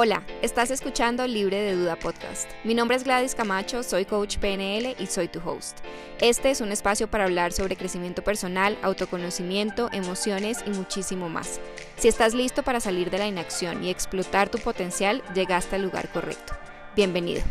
Hola, 0.00 0.22
estás 0.42 0.70
escuchando 0.70 1.26
Libre 1.26 1.60
de 1.60 1.74
Duda 1.74 1.96
Podcast. 1.96 2.48
Mi 2.62 2.72
nombre 2.72 2.96
es 2.96 3.02
Gladys 3.02 3.34
Camacho, 3.34 3.82
soy 3.82 4.04
coach 4.04 4.38
PNL 4.38 4.94
y 4.96 5.06
soy 5.08 5.26
tu 5.26 5.40
host. 5.40 5.78
Este 6.20 6.52
es 6.52 6.60
un 6.60 6.70
espacio 6.70 7.10
para 7.10 7.24
hablar 7.24 7.52
sobre 7.52 7.74
crecimiento 7.74 8.22
personal, 8.22 8.78
autoconocimiento, 8.82 9.88
emociones 9.90 10.62
y 10.64 10.70
muchísimo 10.70 11.28
más. 11.28 11.58
Si 11.96 12.06
estás 12.06 12.32
listo 12.32 12.62
para 12.62 12.78
salir 12.78 13.10
de 13.10 13.18
la 13.18 13.26
inacción 13.26 13.82
y 13.82 13.90
explotar 13.90 14.48
tu 14.48 14.58
potencial, 14.58 15.20
llegaste 15.34 15.74
al 15.74 15.82
lugar 15.82 16.12
correcto. 16.12 16.52
Bienvenido. 16.94 17.42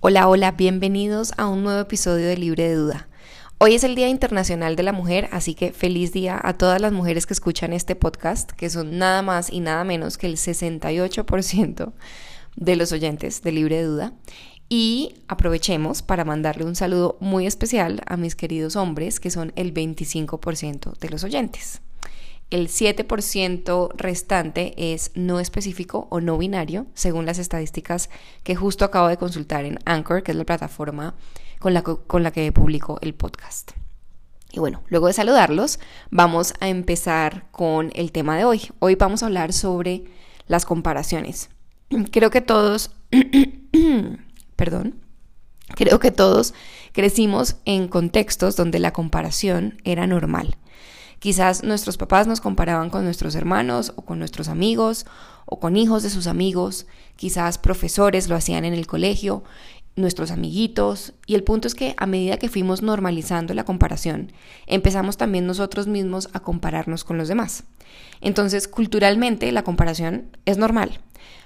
Hola, 0.00 0.28
hola, 0.28 0.50
bienvenidos 0.50 1.32
a 1.38 1.46
un 1.46 1.64
nuevo 1.64 1.80
episodio 1.80 2.26
de 2.26 2.36
Libre 2.36 2.68
de 2.68 2.74
Duda. 2.74 3.08
Hoy 3.58 3.74
es 3.74 3.84
el 3.84 3.94
Día 3.94 4.08
Internacional 4.08 4.74
de 4.74 4.82
la 4.82 4.92
Mujer, 4.92 5.28
así 5.30 5.54
que 5.54 5.72
feliz 5.72 6.12
día 6.12 6.38
a 6.42 6.54
todas 6.54 6.80
las 6.80 6.92
mujeres 6.92 7.24
que 7.24 7.34
escuchan 7.34 7.72
este 7.72 7.94
podcast, 7.94 8.50
que 8.50 8.68
son 8.68 8.98
nada 8.98 9.22
más 9.22 9.50
y 9.50 9.60
nada 9.60 9.84
menos 9.84 10.18
que 10.18 10.26
el 10.26 10.36
68% 10.36 11.92
de 12.56 12.76
los 12.76 12.90
oyentes 12.92 13.42
de 13.42 13.52
Libre 13.52 13.84
Duda. 13.84 14.12
Y 14.68 15.14
aprovechemos 15.28 16.02
para 16.02 16.24
mandarle 16.24 16.64
un 16.64 16.74
saludo 16.74 17.16
muy 17.20 17.46
especial 17.46 18.02
a 18.06 18.16
mis 18.16 18.34
queridos 18.34 18.74
hombres, 18.74 19.20
que 19.20 19.30
son 19.30 19.52
el 19.54 19.72
25% 19.72 20.98
de 20.98 21.08
los 21.08 21.22
oyentes. 21.22 21.80
El 22.54 22.68
7% 22.68 23.94
restante 23.96 24.74
es 24.76 25.10
no 25.16 25.40
específico 25.40 26.06
o 26.08 26.20
no 26.20 26.38
binario, 26.38 26.86
según 26.94 27.26
las 27.26 27.40
estadísticas 27.40 28.10
que 28.44 28.54
justo 28.54 28.84
acabo 28.84 29.08
de 29.08 29.16
consultar 29.16 29.64
en 29.64 29.80
Anchor, 29.86 30.22
que 30.22 30.30
es 30.30 30.38
la 30.38 30.44
plataforma 30.44 31.16
con 31.58 31.74
la, 31.74 31.82
con 31.82 32.22
la 32.22 32.30
que 32.30 32.52
publico 32.52 33.00
el 33.00 33.12
podcast. 33.12 33.72
Y 34.52 34.60
bueno, 34.60 34.84
luego 34.86 35.08
de 35.08 35.14
saludarlos, 35.14 35.80
vamos 36.12 36.54
a 36.60 36.68
empezar 36.68 37.50
con 37.50 37.90
el 37.96 38.12
tema 38.12 38.36
de 38.36 38.44
hoy. 38.44 38.70
Hoy 38.78 38.94
vamos 38.94 39.24
a 39.24 39.26
hablar 39.26 39.52
sobre 39.52 40.04
las 40.46 40.64
comparaciones. 40.64 41.50
Creo 42.12 42.30
que 42.30 42.40
todos, 42.40 42.92
perdón, 44.54 45.00
creo 45.74 45.98
que 45.98 46.12
todos 46.12 46.54
crecimos 46.92 47.56
en 47.64 47.88
contextos 47.88 48.54
donde 48.54 48.78
la 48.78 48.92
comparación 48.92 49.80
era 49.82 50.06
normal. 50.06 50.56
Quizás 51.24 51.64
nuestros 51.64 51.96
papás 51.96 52.26
nos 52.26 52.42
comparaban 52.42 52.90
con 52.90 53.02
nuestros 53.02 53.34
hermanos 53.34 53.94
o 53.96 54.02
con 54.02 54.18
nuestros 54.18 54.48
amigos 54.48 55.06
o 55.46 55.58
con 55.58 55.74
hijos 55.74 56.02
de 56.02 56.10
sus 56.10 56.26
amigos, 56.26 56.86
quizás 57.16 57.56
profesores 57.56 58.28
lo 58.28 58.36
hacían 58.36 58.66
en 58.66 58.74
el 58.74 58.86
colegio 58.86 59.42
nuestros 59.96 60.30
amiguitos 60.30 61.14
y 61.26 61.34
el 61.34 61.42
punto 61.42 61.66
es 61.66 61.74
que 61.74 61.94
a 61.96 62.04
medida 62.04 62.36
que 62.36 62.50
fuimos 62.50 62.82
normalizando 62.82 63.54
la 63.54 63.64
comparación, 63.64 64.32
empezamos 64.66 65.16
también 65.16 65.46
nosotros 65.46 65.86
mismos 65.86 66.28
a 66.34 66.40
compararnos 66.40 67.04
con 67.04 67.16
los 67.16 67.28
demás. 67.28 67.64
Entonces, 68.20 68.68
culturalmente 68.68 69.50
la 69.50 69.64
comparación 69.64 70.36
es 70.44 70.58
normal. 70.58 71.00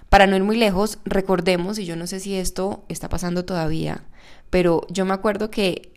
Para 0.09 0.27
no 0.27 0.35
ir 0.35 0.43
muy 0.43 0.57
lejos, 0.57 0.99
recordemos, 1.05 1.79
y 1.79 1.85
yo 1.85 1.95
no 1.95 2.09
sé 2.09 2.19
si 2.19 2.35
esto 2.35 2.85
está 2.89 3.09
pasando 3.09 3.45
todavía, 3.45 4.03
pero 4.51 4.89
yo 4.91 5.05
me 5.05 5.15
acuerdo 5.15 5.53
que 5.53 5.93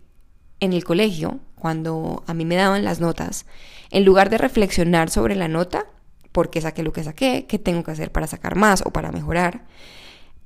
en 0.59 0.74
el 0.74 0.84
colegio, 0.84 1.40
cuando 1.62 2.23
a 2.26 2.34
mí 2.34 2.44
me 2.44 2.56
daban 2.56 2.84
las 2.84 3.00
notas, 3.00 3.45
en 3.92 4.04
lugar 4.04 4.31
de 4.31 4.40
reflexionar 4.40 5.12
sobre 5.12 5.36
la 5.36 5.48
nota, 5.48 5.86
por 6.31 6.50
qué 6.50 6.59
saqué 6.59 6.81
lo 6.81 6.92
que 6.92 7.03
saqué, 7.03 7.45
qué 7.48 7.59
tengo 7.59 7.84
que 7.84 7.92
hacer 7.92 8.12
para 8.12 8.26
sacar 8.26 8.56
más 8.56 8.81
o 8.84 8.90
para 8.90 9.12
mejorar, 9.12 9.68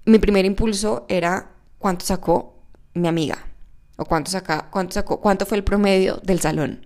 mi 0.03 0.19
primer 0.19 0.43
impulso 0.43 1.05
era 1.07 1.51
cuánto 1.79 2.05
sacó 2.05 2.55
mi 2.93 3.07
amiga 3.07 3.47
o 3.95 4.03
cuánto, 4.03 4.29
saca, 4.29 4.69
cuánto 4.69 4.93
sacó, 4.93 5.21
cuánto 5.21 5.45
fue 5.45 5.57
el 5.57 5.63
promedio 5.63 6.19
del 6.21 6.41
salón. 6.41 6.85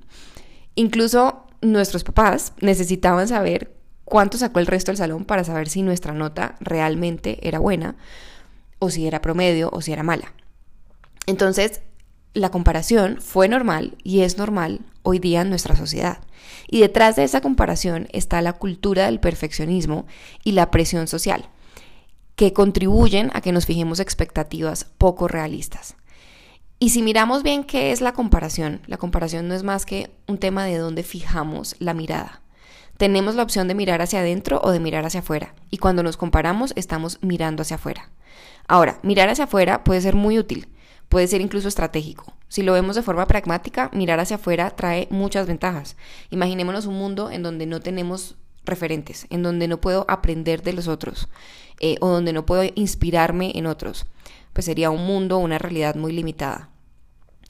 Incluso 0.76 1.48
nuestros 1.62 2.04
papás 2.04 2.54
necesitaban 2.62 3.28
saber 3.28 3.74
cuánto 4.06 4.38
sacó 4.38 4.60
el 4.60 4.68
resto 4.68 4.92
del 4.92 4.98
salón 4.98 5.26
para 5.26 5.44
saber 5.44 5.70
si 5.70 5.82
nuestra 5.82 6.14
nota 6.14 6.56
realmente 6.60 7.40
era 7.48 7.58
buena 7.58 7.96
o 8.78 8.92
si 8.92 9.08
era 9.08 9.22
promedio 9.22 9.72
o 9.74 9.82
si 9.82 9.92
era 9.92 10.04
mala. 10.04 10.34
Entonces, 11.26 11.82
la 12.34 12.50
comparación 12.50 13.20
fue 13.22 13.48
normal 13.48 13.98
y 14.04 14.22
es 14.22 14.38
normal 14.38 14.82
hoy 15.04 15.20
día 15.20 15.42
en 15.42 15.50
nuestra 15.50 15.76
sociedad. 15.76 16.20
Y 16.68 16.82
detrás 16.82 17.16
de 17.16 17.24
esa 17.24 17.42
comparación 17.42 18.08
está 18.12 18.42
la 18.42 18.54
cultura 18.54 19.06
del 19.06 19.20
perfeccionismo 19.20 20.06
y 20.44 20.52
la 20.54 20.72
presión 20.72 21.08
social 21.08 21.50
que 22.40 22.54
contribuyen 22.54 23.32
a 23.34 23.42
que 23.42 23.52
nos 23.52 23.66
fijemos 23.66 24.00
expectativas 24.00 24.86
poco 24.98 25.28
realistas. 25.28 25.98
Y 26.80 26.92
si 26.92 27.02
miramos 27.02 27.44
bien 27.44 27.66
qué 27.66 27.92
es 27.92 28.00
la 28.00 28.14
comparación, 28.14 28.80
la 28.88 28.96
comparación 28.96 29.50
no 29.50 29.56
es 29.56 29.64
más 29.64 29.86
que 29.86 30.10
un 30.26 30.38
tema 30.38 30.64
de 30.64 30.78
dónde 30.78 31.04
fijamos 31.04 31.76
la 31.80 31.94
mirada. 31.94 32.42
Tenemos 32.96 33.36
la 33.36 33.44
opción 33.44 33.68
de 33.68 33.76
mirar 33.76 34.02
hacia 34.02 34.22
adentro 34.22 34.62
o 34.64 34.72
de 34.72 34.80
mirar 34.80 35.06
hacia 35.06 35.20
afuera, 35.20 35.54
y 35.70 35.80
cuando 35.80 36.02
nos 36.02 36.16
comparamos 36.16 36.72
estamos 36.78 37.20
mirando 37.22 37.64
hacia 37.64 37.76
afuera. 37.76 38.10
Ahora, 38.70 39.00
mirar 39.04 39.28
hacia 39.28 39.44
afuera 39.44 39.84
puede 39.84 40.00
ser 40.00 40.16
muy 40.16 40.40
útil, 40.40 40.70
puede 41.10 41.28
ser 41.28 41.42
incluso 41.42 41.68
estratégico. 41.68 42.34
Si 42.48 42.64
lo 42.64 42.74
vemos 42.74 42.96
de 42.96 43.02
forma 43.02 43.28
pragmática, 43.28 43.90
mirar 43.94 44.20
hacia 44.20 44.38
afuera 44.38 44.72
trae 44.72 45.08
muchas 45.12 45.48
ventajas. 45.48 45.98
Imaginémonos 46.30 46.86
un 46.86 46.96
mundo 46.96 47.30
en 47.30 47.44
donde 47.44 47.66
no 47.66 47.80
tenemos 47.80 48.38
referentes, 48.66 49.28
en 49.30 49.44
donde 49.44 49.68
no 49.68 49.82
puedo 49.82 50.06
aprender 50.08 50.62
de 50.62 50.74
los 50.74 50.88
otros 50.88 51.28
eh, 51.80 51.98
o 52.02 52.10
donde 52.10 52.34
no 52.34 52.46
puedo 52.46 52.64
inspirarme 52.76 53.52
en 53.56 53.66
otros, 53.66 54.06
pues 54.54 54.66
sería 54.66 54.90
un 54.90 55.06
mundo, 55.06 55.38
una 55.38 55.58
realidad 55.58 55.96
muy 55.96 56.14
limitada. 56.14 56.70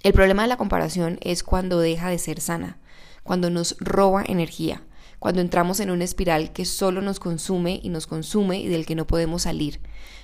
El 0.02 0.14
problema 0.14 0.44
de 0.44 0.50
la 0.50 0.58
comparación 0.58 1.20
es 1.22 1.44
cuando 1.44 1.80
deja 1.80 2.10
de 2.10 2.20
ser 2.20 2.40
sana, 2.40 2.78
cuando 3.24 3.50
nos 3.50 3.76
roba 3.80 4.24
energía, 4.26 4.84
cuando 5.20 5.42
entramos 5.42 5.82
en 5.82 5.92
una 5.92 6.06
espiral 6.06 6.54
que 6.54 6.64
solo 6.64 7.02
nos 7.02 7.20
consume 7.20 7.80
y 7.84 7.90
nos 7.90 8.08
consume 8.08 8.60
y 8.60 8.68
del 8.68 8.86
que 8.86 8.96
no 8.96 9.06
podemos 9.06 9.42
salir, 9.44 9.82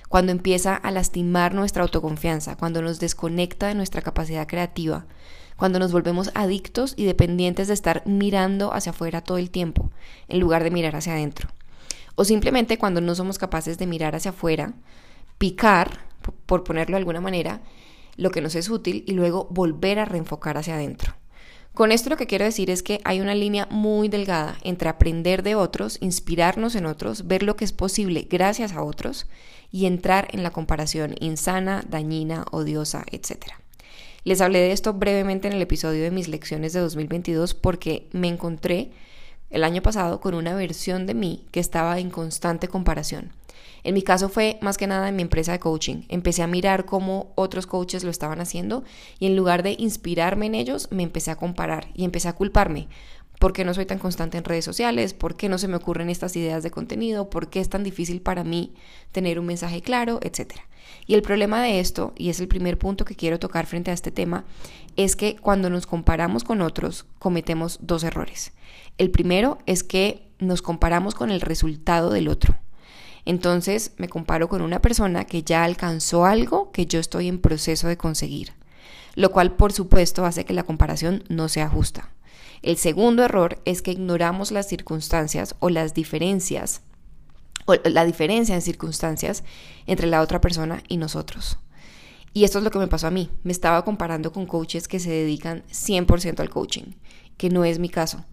cuando 0.08 0.32
empieza 0.32 0.74
a 0.74 0.90
lastimar 0.90 1.54
nuestra 1.54 1.82
autoconfianza, 1.82 2.56
cuando 2.56 2.82
nos 2.82 3.00
desconecta 3.00 3.68
de 3.68 3.74
nuestra 3.74 4.02
capacidad 4.02 4.46
creativa, 4.46 5.06
cuando 5.56 5.78
nos 5.78 5.92
volvemos 5.92 6.30
adictos 6.34 6.94
y 6.96 7.04
dependientes 7.04 7.68
de 7.68 7.74
estar 7.74 8.02
mirando 8.06 8.72
hacia 8.72 8.90
afuera 8.90 9.22
todo 9.22 9.38
el 9.38 9.50
tiempo, 9.50 9.90
en 10.28 10.40
lugar 10.40 10.62
de 10.64 10.70
mirar 10.70 10.96
hacia 10.96 11.14
adentro. 11.14 11.48
O 12.14 12.24
simplemente 12.24 12.78
cuando 12.78 13.00
no 13.00 13.14
somos 13.14 13.38
capaces 13.38 13.78
de 13.78 13.86
mirar 13.86 14.14
hacia 14.14 14.30
afuera, 14.30 14.74
picar, 15.38 16.00
por 16.46 16.64
ponerlo 16.64 16.94
de 16.94 16.98
alguna 16.98 17.20
manera, 17.20 17.60
lo 18.16 18.30
que 18.30 18.40
nos 18.40 18.54
es 18.54 18.70
útil 18.70 19.04
y 19.06 19.12
luego 19.12 19.46
volver 19.50 19.98
a 19.98 20.04
reenfocar 20.04 20.56
hacia 20.56 20.74
adentro. 20.74 21.14
Con 21.74 21.92
esto 21.92 22.08
lo 22.08 22.16
que 22.16 22.26
quiero 22.26 22.46
decir 22.46 22.70
es 22.70 22.82
que 22.82 23.00
hay 23.04 23.20
una 23.20 23.34
línea 23.34 23.68
muy 23.70 24.08
delgada 24.08 24.56
entre 24.62 24.88
aprender 24.88 25.42
de 25.42 25.56
otros, 25.56 25.98
inspirarnos 26.00 26.74
en 26.74 26.86
otros, 26.86 27.26
ver 27.26 27.42
lo 27.42 27.56
que 27.56 27.66
es 27.66 27.72
posible 27.72 28.26
gracias 28.30 28.72
a 28.72 28.82
otros 28.82 29.26
y 29.70 29.86
entrar 29.86 30.28
en 30.32 30.42
la 30.42 30.50
comparación 30.50 31.14
insana, 31.20 31.84
dañina, 31.88 32.44
odiosa, 32.50 33.04
etc. 33.10 33.46
Les 34.24 34.40
hablé 34.40 34.58
de 34.58 34.72
esto 34.72 34.92
brevemente 34.92 35.48
en 35.48 35.54
el 35.54 35.62
episodio 35.62 36.02
de 36.02 36.10
mis 36.10 36.28
lecciones 36.28 36.72
de 36.72 36.80
2022 36.80 37.54
porque 37.54 38.08
me 38.12 38.28
encontré 38.28 38.90
el 39.50 39.62
año 39.62 39.82
pasado 39.82 40.20
con 40.20 40.34
una 40.34 40.54
versión 40.54 41.06
de 41.06 41.14
mí 41.14 41.46
que 41.52 41.60
estaba 41.60 41.98
en 41.98 42.10
constante 42.10 42.68
comparación. 42.68 43.32
En 43.84 43.94
mi 43.94 44.02
caso 44.02 44.28
fue 44.28 44.58
más 44.62 44.78
que 44.78 44.88
nada 44.88 45.08
en 45.08 45.14
mi 45.14 45.22
empresa 45.22 45.52
de 45.52 45.60
coaching. 45.60 46.02
Empecé 46.08 46.42
a 46.42 46.48
mirar 46.48 46.86
cómo 46.86 47.32
otros 47.36 47.68
coaches 47.68 48.02
lo 48.02 48.10
estaban 48.10 48.40
haciendo 48.40 48.82
y 49.20 49.26
en 49.26 49.36
lugar 49.36 49.62
de 49.62 49.76
inspirarme 49.78 50.46
en 50.46 50.56
ellos, 50.56 50.88
me 50.90 51.04
empecé 51.04 51.30
a 51.30 51.36
comparar 51.36 51.86
y 51.94 52.04
empecé 52.04 52.26
a 52.28 52.34
culparme. 52.34 52.88
¿Por 53.38 53.52
qué 53.52 53.64
no 53.64 53.74
soy 53.74 53.86
tan 53.86 53.98
constante 53.98 54.38
en 54.38 54.44
redes 54.44 54.64
sociales? 54.64 55.12
¿Por 55.12 55.36
qué 55.36 55.48
no 55.48 55.58
se 55.58 55.68
me 55.68 55.76
ocurren 55.76 56.08
estas 56.08 56.36
ideas 56.36 56.62
de 56.62 56.70
contenido? 56.70 57.28
¿Por 57.28 57.48
qué 57.48 57.60
es 57.60 57.68
tan 57.68 57.84
difícil 57.84 58.22
para 58.22 58.44
mí 58.44 58.74
tener 59.12 59.38
un 59.38 59.46
mensaje 59.46 59.82
claro? 59.82 60.18
Etcétera. 60.22 60.64
Y 61.06 61.14
el 61.14 61.22
problema 61.22 61.62
de 61.62 61.80
esto, 61.80 62.12
y 62.16 62.30
es 62.30 62.40
el 62.40 62.48
primer 62.48 62.78
punto 62.78 63.04
que 63.04 63.16
quiero 63.16 63.38
tocar 63.38 63.66
frente 63.66 63.90
a 63.90 63.94
este 63.94 64.10
tema, 64.10 64.44
es 64.96 65.16
que 65.16 65.36
cuando 65.36 65.68
nos 65.68 65.86
comparamos 65.86 66.44
con 66.44 66.62
otros 66.62 67.06
cometemos 67.18 67.78
dos 67.82 68.04
errores. 68.04 68.52
El 68.98 69.10
primero 69.10 69.58
es 69.66 69.82
que 69.82 70.26
nos 70.38 70.62
comparamos 70.62 71.14
con 71.14 71.30
el 71.30 71.40
resultado 71.40 72.10
del 72.10 72.28
otro. 72.28 72.56
Entonces 73.24 73.92
me 73.98 74.08
comparo 74.08 74.48
con 74.48 74.62
una 74.62 74.80
persona 74.80 75.24
que 75.24 75.42
ya 75.42 75.64
alcanzó 75.64 76.24
algo 76.24 76.70
que 76.70 76.86
yo 76.86 77.00
estoy 77.00 77.28
en 77.28 77.40
proceso 77.40 77.88
de 77.88 77.96
conseguir, 77.96 78.52
lo 79.14 79.32
cual 79.32 79.56
por 79.56 79.72
supuesto 79.72 80.24
hace 80.24 80.44
que 80.44 80.54
la 80.54 80.62
comparación 80.62 81.24
no 81.28 81.48
sea 81.48 81.68
justa. 81.68 82.10
El 82.62 82.76
segundo 82.76 83.24
error 83.24 83.60
es 83.64 83.82
que 83.82 83.92
ignoramos 83.92 84.50
las 84.50 84.68
circunstancias 84.68 85.54
o 85.60 85.70
las 85.70 85.94
diferencias 85.94 86.82
o 87.66 87.74
la 87.84 88.04
diferencia 88.04 88.54
en 88.54 88.62
circunstancias 88.62 89.44
entre 89.86 90.06
la 90.06 90.22
otra 90.22 90.40
persona 90.40 90.82
y 90.88 90.96
nosotros. 90.96 91.58
Y 92.32 92.44
esto 92.44 92.58
es 92.58 92.64
lo 92.64 92.70
que 92.70 92.78
me 92.78 92.86
pasó 92.86 93.06
a 93.06 93.10
mí. 93.10 93.30
Me 93.44 93.52
estaba 93.52 93.84
comparando 93.84 94.30
con 94.30 94.46
coaches 94.46 94.88
que 94.88 95.00
se 95.00 95.10
dedican 95.10 95.64
100% 95.70 96.40
al 96.40 96.50
coaching, 96.50 96.92
que 97.36 97.50
no 97.50 97.64
es 97.64 97.78
mi 97.78 97.88
caso. 97.88 98.24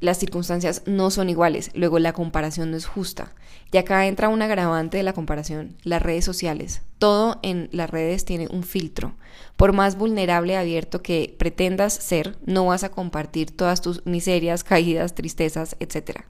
Las 0.00 0.18
circunstancias 0.18 0.82
no 0.86 1.10
son 1.10 1.30
iguales, 1.30 1.70
luego 1.74 1.98
la 1.98 2.12
comparación 2.12 2.70
no 2.70 2.76
es 2.76 2.86
justa. 2.86 3.32
Y 3.72 3.78
acá 3.78 4.06
entra 4.06 4.28
un 4.28 4.42
agravante 4.42 4.96
de 4.96 5.02
la 5.02 5.12
comparación, 5.12 5.76
las 5.82 6.00
redes 6.00 6.24
sociales. 6.24 6.82
Todo 6.98 7.40
en 7.42 7.68
las 7.72 7.90
redes 7.90 8.24
tiene 8.24 8.48
un 8.50 8.62
filtro. 8.62 9.14
Por 9.56 9.72
más 9.72 9.96
vulnerable 9.96 10.52
y 10.52 10.56
abierto 10.56 11.02
que 11.02 11.34
pretendas 11.38 11.92
ser, 11.92 12.36
no 12.46 12.66
vas 12.66 12.84
a 12.84 12.90
compartir 12.90 13.56
todas 13.56 13.80
tus 13.80 14.06
miserias, 14.06 14.64
caídas, 14.64 15.14
tristezas, 15.14 15.76
etc. 15.80 16.20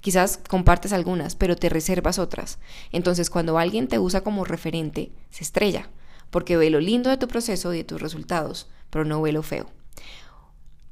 Quizás 0.00 0.38
compartes 0.48 0.92
algunas, 0.92 1.36
pero 1.36 1.56
te 1.56 1.68
reservas 1.68 2.18
otras. 2.18 2.58
Entonces, 2.90 3.30
cuando 3.30 3.58
alguien 3.58 3.86
te 3.86 3.98
usa 3.98 4.22
como 4.22 4.44
referente, 4.44 5.12
se 5.30 5.44
estrella, 5.44 5.88
porque 6.30 6.56
ve 6.56 6.70
lo 6.70 6.80
lindo 6.80 7.10
de 7.10 7.18
tu 7.18 7.28
proceso 7.28 7.72
y 7.72 7.78
de 7.78 7.84
tus 7.84 8.00
resultados, 8.00 8.68
pero 8.90 9.04
no 9.04 9.22
ve 9.22 9.32
lo 9.32 9.42
feo. 9.42 9.70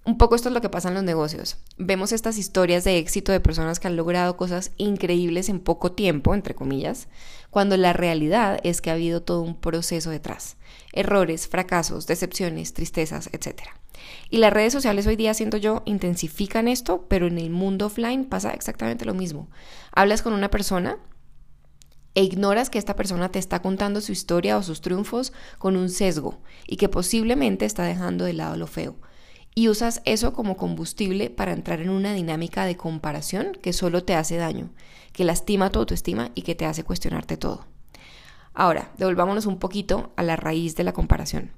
Un 0.09 0.17
poco 0.17 0.37
esto 0.37 0.49
es 0.49 0.55
lo 0.55 0.63
que 0.63 0.71
pasa 0.71 0.89
en 0.89 0.95
los 0.95 1.05
negocios. 1.05 1.59
Vemos 1.77 2.13
estas 2.13 2.39
historias 2.39 2.83
de 2.83 2.97
éxito 2.97 3.31
de 3.31 3.41
personas 3.41 3.79
que 3.79 3.89
han 3.89 3.97
logrado 3.97 4.39
cosas 4.39 4.73
increíbles 4.79 5.51
en 5.51 5.61
poco 5.61 5.93
tiempo, 5.93 6.33
entre 6.33 6.55
comillas, 6.55 7.09
cuando 7.51 7.77
la 7.77 7.93
realidad 7.93 8.59
es 8.63 8.81
que 8.81 8.89
ha 8.89 8.95
habido 8.95 9.21
todo 9.21 9.43
un 9.43 9.55
proceso 9.61 10.09
detrás. 10.09 10.57
Errores, 10.95 11.47
fracasos, 11.47 12.07
decepciones, 12.07 12.73
tristezas, 12.73 13.29
etc. 13.35 13.65
Y 14.31 14.39
las 14.39 14.51
redes 14.51 14.73
sociales 14.73 15.07
hoy 15.07 15.17
día, 15.17 15.35
siento 15.35 15.59
yo, 15.59 15.83
intensifican 15.85 16.69
esto, 16.69 17.05
pero 17.07 17.27
en 17.27 17.37
el 17.37 17.51
mundo 17.51 17.85
offline 17.85 18.25
pasa 18.25 18.55
exactamente 18.55 19.05
lo 19.05 19.13
mismo. 19.13 19.51
Hablas 19.93 20.23
con 20.23 20.33
una 20.33 20.51
persona 20.51 20.97
e 22.15 22.25
ignoras 22.25 22.71
que 22.71 22.79
esta 22.79 22.97
persona 22.97 23.29
te 23.31 23.39
está 23.39 23.61
contando 23.61 24.01
su 24.01 24.13
historia 24.13 24.57
o 24.57 24.63
sus 24.63 24.81
triunfos 24.81 25.35
con 25.59 25.77
un 25.77 25.91
sesgo 25.91 26.41
y 26.67 26.79
que 26.79 26.89
posiblemente 26.89 27.67
está 27.67 27.83
dejando 27.83 28.25
de 28.25 28.33
lado 28.33 28.57
lo 28.57 28.67
feo 28.67 28.97
y 29.55 29.69
usas 29.69 30.03
eso 30.05 30.33
como 30.33 30.57
combustible 30.57 31.31
para 31.31 31.53
entrar 31.53 31.81
en 31.81 31.91
una 31.91 32.15
dinámica 32.15 32.65
de 32.65 32.77
comparación 32.77 33.53
que 33.61 33.73
solo 33.73 34.05
te 34.05 34.15
hace 34.15 34.37
daño, 34.37 34.71
que 35.13 35.25
lastima 35.25 35.71
tu 35.71 35.81
autoestima 35.81 36.31
y 36.35 36.43
que 36.43 36.55
te 36.55 36.67
hace 36.67 36.85
cuestionarte 36.85 37.37
todo. 37.37 37.67
Ahora, 38.55 38.93
devolvámonos 38.99 39.47
un 39.47 39.59
poquito 39.59 40.13
a 40.17 40.23
la 40.23 40.37
raíz 40.37 40.77
de 40.77 40.85
la 40.85 40.93
comparación. 40.93 41.53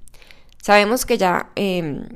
Sabemos 0.61 1.05
que 1.05 1.17
ya, 1.17 1.51
em, 1.55 2.07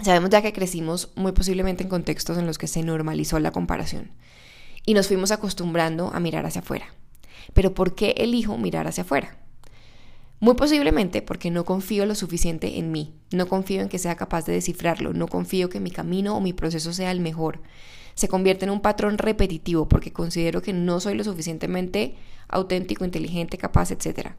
sabemos 0.00 0.30
ya 0.30 0.42
que 0.42 0.52
crecimos 0.52 1.10
muy 1.16 1.32
posiblemente 1.32 1.82
en 1.82 1.88
contextos 1.88 2.38
en 2.38 2.46
los 2.46 2.58
que 2.58 2.68
se 2.68 2.82
normalizó 2.82 3.38
la 3.38 3.50
comparación 3.50 4.12
y 4.86 4.94
nos 4.94 5.08
fuimos 5.08 5.30
acostumbrando 5.30 6.10
a 6.14 6.20
mirar 6.20 6.46
hacia 6.46 6.60
afuera. 6.60 6.86
Pero 7.52 7.74
¿por 7.74 7.94
qué 7.94 8.14
elijo 8.16 8.56
mirar 8.58 8.86
hacia 8.86 9.02
afuera? 9.02 9.36
Muy 10.42 10.54
posiblemente 10.54 11.20
porque 11.20 11.50
no 11.50 11.66
confío 11.66 12.06
lo 12.06 12.14
suficiente 12.14 12.78
en 12.78 12.90
mí, 12.90 13.14
no 13.30 13.46
confío 13.46 13.82
en 13.82 13.90
que 13.90 13.98
sea 13.98 14.16
capaz 14.16 14.46
de 14.46 14.54
descifrarlo, 14.54 15.12
no 15.12 15.28
confío 15.28 15.68
que 15.68 15.80
mi 15.80 15.90
camino 15.90 16.34
o 16.34 16.40
mi 16.40 16.54
proceso 16.54 16.94
sea 16.94 17.10
el 17.10 17.20
mejor. 17.20 17.60
Se 18.14 18.26
convierte 18.26 18.64
en 18.64 18.70
un 18.70 18.80
patrón 18.80 19.18
repetitivo 19.18 19.86
porque 19.86 20.14
considero 20.14 20.62
que 20.62 20.72
no 20.72 20.98
soy 20.98 21.14
lo 21.14 21.24
suficientemente 21.24 22.14
auténtico, 22.48 23.04
inteligente, 23.04 23.58
capaz, 23.58 23.90
etc. 23.90 24.30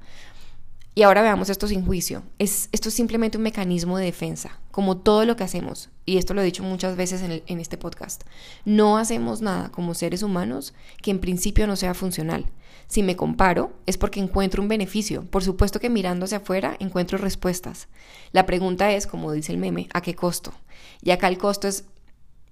Y 0.93 1.03
ahora 1.03 1.21
veamos 1.21 1.49
esto 1.49 1.67
sin 1.67 1.85
juicio. 1.85 2.23
Es, 2.38 2.67
esto 2.73 2.89
es 2.89 2.95
simplemente 2.95 3.38
un 3.38 3.43
mecanismo 3.43 3.97
de 3.97 4.05
defensa, 4.05 4.59
como 4.71 4.97
todo 4.97 5.25
lo 5.25 5.38
que 5.38 5.45
hacemos, 5.45 5.89
y 6.05 6.17
esto 6.17 6.33
lo 6.33 6.41
he 6.41 6.45
dicho 6.45 6.63
muchas 6.63 6.97
veces 6.97 7.21
en, 7.21 7.43
en 7.47 7.59
este 7.59 7.77
podcast. 7.77 8.23
No 8.65 8.97
hacemos 8.97 9.41
nada 9.41 9.69
como 9.69 9.93
seres 9.93 10.21
humanos 10.21 10.73
que 11.01 11.11
en 11.11 11.19
principio 11.19 11.65
no 11.65 11.77
sea 11.77 11.93
funcional. 11.93 12.45
Si 12.88 13.03
me 13.03 13.15
comparo, 13.15 13.71
es 13.85 13.97
porque 13.97 14.19
encuentro 14.19 14.61
un 14.61 14.67
beneficio. 14.67 15.23
Por 15.23 15.45
supuesto 15.45 15.79
que 15.79 15.89
mirando 15.89 16.25
hacia 16.25 16.39
afuera 16.39 16.75
encuentro 16.79 17.17
respuestas. 17.17 17.88
La 18.33 18.45
pregunta 18.45 18.91
es, 18.91 19.07
como 19.07 19.31
dice 19.31 19.53
el 19.53 19.59
meme, 19.59 19.88
¿a 19.93 20.01
qué 20.01 20.13
costo? 20.13 20.53
Y 21.01 21.11
acá 21.11 21.29
el 21.29 21.38
costo 21.38 21.69
es, 21.69 21.85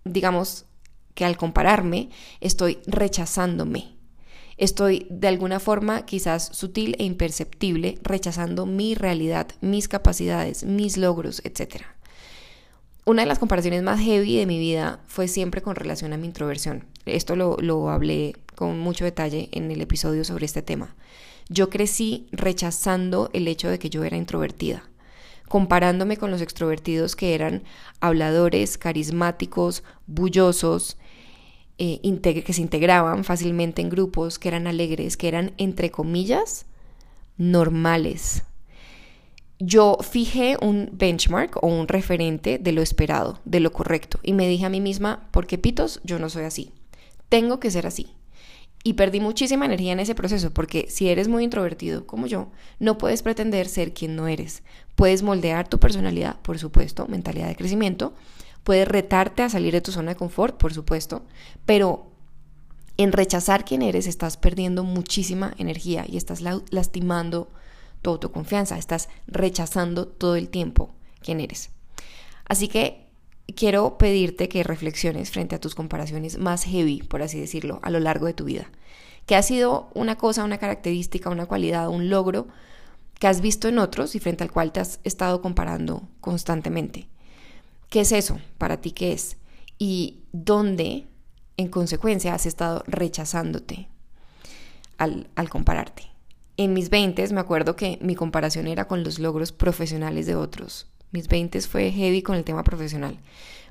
digamos, 0.06 0.66
que 1.14 1.26
al 1.26 1.36
compararme 1.36 2.10
estoy 2.40 2.80
rechazándome. 2.88 3.99
Estoy 4.60 5.08
de 5.10 5.30
alguna 5.30 5.62
forma 5.62 6.06
quizás 6.06 6.50
sutil 6.52 6.98
e 7.00 7.06
imperceptible 7.06 7.98
rechazando 8.04 8.66
mi 8.66 8.94
realidad, 8.94 9.48
mis 9.62 9.88
capacidades, 9.88 10.66
mis 10.66 10.98
logros, 10.98 11.42
etc. 11.46 11.84
Una 13.06 13.22
de 13.22 13.28
las 13.30 13.40
comparaciones 13.40 13.84
más 13.84 14.02
heavy 14.02 14.36
de 14.36 14.46
mi 14.46 14.60
vida 14.60 15.00
fue 15.08 15.30
siempre 15.30 15.62
con 15.62 15.78
relación 15.78 16.12
a 16.12 16.18
mi 16.18 16.28
introversión. 16.28 16.84
Esto 17.06 17.38
lo, 17.38 17.56
lo 17.62 17.90
hablé 17.90 18.36
con 18.56 18.78
mucho 18.80 19.06
detalle 19.06 19.48
en 19.54 19.72
el 19.72 19.80
episodio 19.80 20.26
sobre 20.26 20.46
este 20.46 20.62
tema. 20.62 20.94
Yo 21.48 21.70
crecí 21.70 22.28
rechazando 22.34 23.30
el 23.32 23.48
hecho 23.48 23.70
de 23.70 23.80
que 23.80 23.90
yo 23.90 24.04
era 24.04 24.18
introvertida, 24.18 24.84
comparándome 25.48 26.18
con 26.18 26.32
los 26.32 26.42
extrovertidos 26.42 27.16
que 27.16 27.34
eran 27.34 27.64
habladores, 28.02 28.78
carismáticos, 28.78 29.84
bullosos, 30.06 30.98
eh, 31.80 32.44
que 32.44 32.54
se 32.54 32.62
integraban 32.62 33.24
fácilmente 33.24 33.82
en 33.82 33.90
grupos, 33.90 34.38
que 34.38 34.50
eran 34.50 34.68
alegres, 34.68 35.18
que 35.18 35.28
eran, 35.28 35.54
entre 35.58 35.90
comillas, 35.90 36.66
normales. 37.38 38.44
Yo 39.60 39.98
fijé 40.02 40.58
un 40.62 40.90
benchmark 40.94 41.62
o 41.64 41.68
un 41.68 41.88
referente 41.88 42.60
de 42.60 42.72
lo 42.72 42.82
esperado, 42.82 43.40
de 43.46 43.60
lo 43.60 43.72
correcto, 43.72 44.20
y 44.24 44.34
me 44.34 44.48
dije 44.48 44.66
a 44.66 44.70
mí 44.70 44.80
misma, 44.80 45.28
porque 45.32 45.58
pitos, 45.58 46.00
yo 46.04 46.20
no 46.20 46.30
soy 46.30 46.44
así. 46.44 46.72
Tengo 47.30 47.60
que 47.60 47.72
ser 47.72 47.88
así. 47.88 48.14
Y 48.84 48.94
perdí 48.94 49.20
muchísima 49.20 49.66
energía 49.66 49.92
en 49.92 50.00
ese 50.00 50.16
proceso, 50.16 50.52
porque 50.52 50.86
si 50.90 51.10
eres 51.10 51.28
muy 51.28 51.44
introvertido 51.44 52.08
como 52.08 52.28
yo, 52.28 52.50
no 52.80 52.98
puedes 52.98 53.24
pretender 53.24 53.68
ser 53.68 53.94
quien 53.94 54.16
no 54.16 54.28
eres. 54.28 54.64
Puedes 54.96 55.24
moldear 55.24 55.68
tu 55.68 55.80
personalidad, 55.80 56.40
por 56.42 56.58
supuesto, 56.60 57.08
mentalidad 57.08 57.48
de 57.48 57.58
crecimiento, 57.58 58.14
puedes 58.64 58.88
retarte 58.88 59.44
a 59.44 59.50
salir 59.50 59.74
de 59.74 59.82
tu 59.82 59.92
zona 59.92 60.12
de 60.12 60.18
confort, 60.18 60.58
por 60.58 60.74
supuesto, 60.74 61.24
pero 61.66 62.12
en 62.98 63.12
rechazar 63.12 63.64
quién 63.64 63.82
eres 63.82 64.08
estás 64.08 64.38
perdiendo 64.38 64.84
muchísima 64.84 65.54
energía 65.58 66.06
y 66.08 66.18
estás 66.18 66.42
lastimando 66.42 67.50
tu 68.02 68.10
autoconfianza, 68.10 68.78
estás 68.78 69.10
rechazando 69.28 70.08
todo 70.08 70.36
el 70.36 70.50
tiempo 70.50 70.94
quién 71.22 71.40
eres. 71.40 71.72
Así 72.46 72.68
que 72.68 73.08
quiero 73.56 73.98
pedirte 73.98 74.50
que 74.50 74.64
reflexiones 74.64 75.32
frente 75.32 75.56
a 75.56 75.62
tus 75.62 75.76
comparaciones 75.76 76.38
más 76.38 76.64
heavy, 76.64 77.04
por 77.04 77.22
así 77.22 77.40
decirlo, 77.40 77.80
a 77.84 77.90
lo 77.90 78.00
largo 78.00 78.26
de 78.26 78.34
tu 78.34 78.46
vida. 78.46 78.70
¿Qué 79.26 79.36
ha 79.36 79.44
sido 79.44 79.90
una 79.94 80.18
cosa, 80.18 80.44
una 80.44 80.58
característica, 80.58 81.30
una 81.30 81.46
cualidad, 81.46 81.90
un 81.90 82.10
logro 82.10 82.48
que 83.20 83.28
has 83.28 83.42
visto 83.42 83.68
en 83.68 83.80
otros 83.80 84.16
y 84.16 84.20
frente 84.20 84.44
al 84.44 84.52
cual 84.52 84.72
te 84.72 84.80
has 84.80 85.00
estado 85.04 85.42
comparando 85.42 86.04
constantemente? 86.20 87.08
¿Qué 87.90 88.02
es 88.02 88.12
eso? 88.12 88.40
¿Para 88.60 88.82
ti 88.82 88.92
qué 88.92 89.14
es? 89.14 89.38
¿Y 89.80 90.20
dónde, 90.32 91.08
en 91.58 91.70
consecuencia, 91.70 92.36
has 92.36 92.46
estado 92.46 92.84
rechazándote 92.86 93.88
al, 94.98 95.28
compararte? 95.50 96.04
En 96.58 96.74
mis 96.74 96.92
20 96.92 97.34
me 97.34 97.40
acuerdo 97.40 97.76
que 97.76 97.98
mi 98.02 98.14
comparación 98.14 98.68
era 98.68 98.88
con 98.88 99.04
los 99.04 99.18
logros 99.18 99.52
profesionales 99.52 100.28
de 100.28 100.36
otros, 100.36 100.88
mis 101.12 101.28
20 101.28 101.62
fue 101.62 101.92
heavy 101.92 102.22
con 102.22 102.36
el 102.36 102.44
tema 102.44 102.64
profesional. 102.64 103.18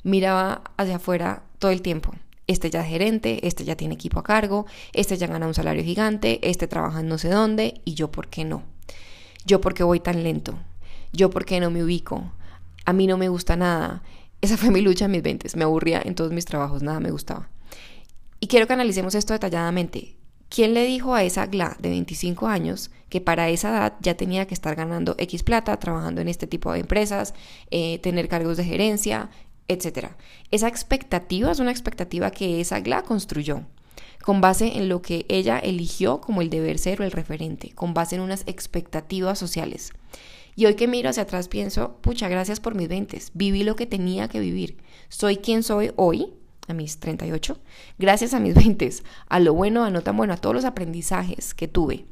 Miraba 0.03 0.63
hacia 0.77 0.97
afuera 0.97 1.45
todo 1.61 1.71
el 1.71 1.83
tiempo. 1.83 2.13
Este 2.49 2.71
ya 2.71 2.81
es 2.81 2.89
gerente, 2.89 3.47
este 3.47 3.65
ya 3.65 3.77
tiene 3.77 3.95
equipo 3.95 4.19
a 4.19 4.25
cargo, 4.25 4.67
este 4.95 5.17
ya 5.17 5.29
gana 5.29 5.47
un 5.47 5.55
salario 5.55 5.85
gigante, 5.85 6.41
este 6.49 6.67
trabaja 6.67 7.01
en 7.01 7.09
no 7.09 7.19
sé 7.19 7.29
dónde 7.29 7.83
y 7.85 7.95
yo 7.95 8.11
por 8.11 8.27
qué 8.29 8.45
no. 8.45 8.65
Yo 9.47 9.61
por 9.61 9.75
qué 9.75 9.85
voy 9.85 10.01
tan 10.01 10.25
lento. 10.25 10.59
Yo 11.13 11.31
por 11.31 11.45
qué 11.45 11.61
no 11.61 11.71
me 11.71 11.85
ubico. 11.85 12.33
A 12.89 12.95
mí 12.95 13.07
no 13.07 13.19
me 13.19 13.29
gusta 13.29 13.55
nada. 13.55 14.03
Esa 14.41 14.57
fue 14.57 14.71
mi 14.71 14.81
lucha 14.81 15.05
en 15.05 15.11
mis 15.11 15.23
20. 15.23 15.55
Me 15.59 15.65
aburría 15.65 16.01
en 16.03 16.15
todos 16.15 16.33
mis 16.33 16.47
trabajos, 16.47 16.83
nada 16.83 17.01
me 17.01 17.11
gustaba. 17.11 17.51
Y 18.41 18.47
quiero 18.47 18.67
que 18.67 18.73
analicemos 18.73 19.15
esto 19.15 19.35
detalladamente. 19.35 20.17
¿Quién 20.49 20.73
le 20.73 20.87
dijo 20.87 21.15
a 21.15 21.23
esa 21.23 21.45
GLA 21.45 21.77
de 21.81 21.91
25 21.91 22.47
años 22.47 22.91
que 23.11 23.21
para 23.21 23.51
esa 23.51 23.69
edad 23.69 23.93
ya 24.01 24.17
tenía 24.17 24.47
que 24.47 24.55
estar 24.55 24.75
ganando 24.75 25.17
X 25.19 25.43
plata, 25.43 25.79
trabajando 25.79 26.23
en 26.23 26.29
este 26.29 26.47
tipo 26.47 26.73
de 26.73 26.81
empresas, 26.81 27.35
eh, 27.71 27.99
tener 27.99 28.27
cargos 28.27 28.57
de 28.57 28.65
gerencia, 28.65 29.29
etcétera? 29.69 30.17
Esa 30.51 30.69
expectativa 30.69 31.53
es 31.53 31.59
una 31.59 31.73
expectativa 31.73 32.31
que 32.31 32.63
esa 32.63 32.81
GLA 32.81 33.03
construyó 33.03 33.67
con 34.23 34.41
base 34.41 34.79
en 34.79 34.89
lo 34.89 35.03
que 35.03 35.27
ella 35.29 35.59
eligió 35.59 36.23
como 36.23 36.41
el 36.41 36.49
deber 36.49 36.79
ser 36.79 37.03
o 37.03 37.05
el 37.05 37.13
referente, 37.13 37.71
con 37.75 37.93
base 37.93 38.17
en 38.17 38.23
unas 38.23 38.45
expectativas 38.47 39.39
sociales. 39.39 39.93
Y 40.59 40.67
hoy 40.67 40.75
que 40.75 40.89
miro 40.89 41.09
hacia 41.09 41.23
atrás 41.23 41.47
pienso, 41.47 41.99
pucha, 42.01 42.29
gracias 42.29 42.59
por 42.59 42.75
mis 42.75 42.89
20, 42.89 43.17
viví 43.33 43.63
lo 43.63 43.77
que 43.77 43.87
tenía 43.87 44.27
que 44.27 44.41
vivir, 44.41 44.79
soy 45.09 45.37
quien 45.37 45.63
soy 45.63 45.93
hoy 45.95 46.35
a 46.67 46.75
mis 46.75 46.99
38, 46.99 47.61
gracias 47.97 48.35
a 48.35 48.41
mis 48.41 48.57
20, 48.57 48.91
a 49.29 49.39
lo 49.39 49.55
bueno, 49.55 49.85
a 49.85 49.91
no 49.91 50.03
tan 50.03 50.17
bueno, 50.17 50.33
a 50.33 50.37
todos 50.37 50.57
los 50.57 50.65
aprendizajes 50.65 51.55
que 51.55 51.69
tuve 51.69 52.07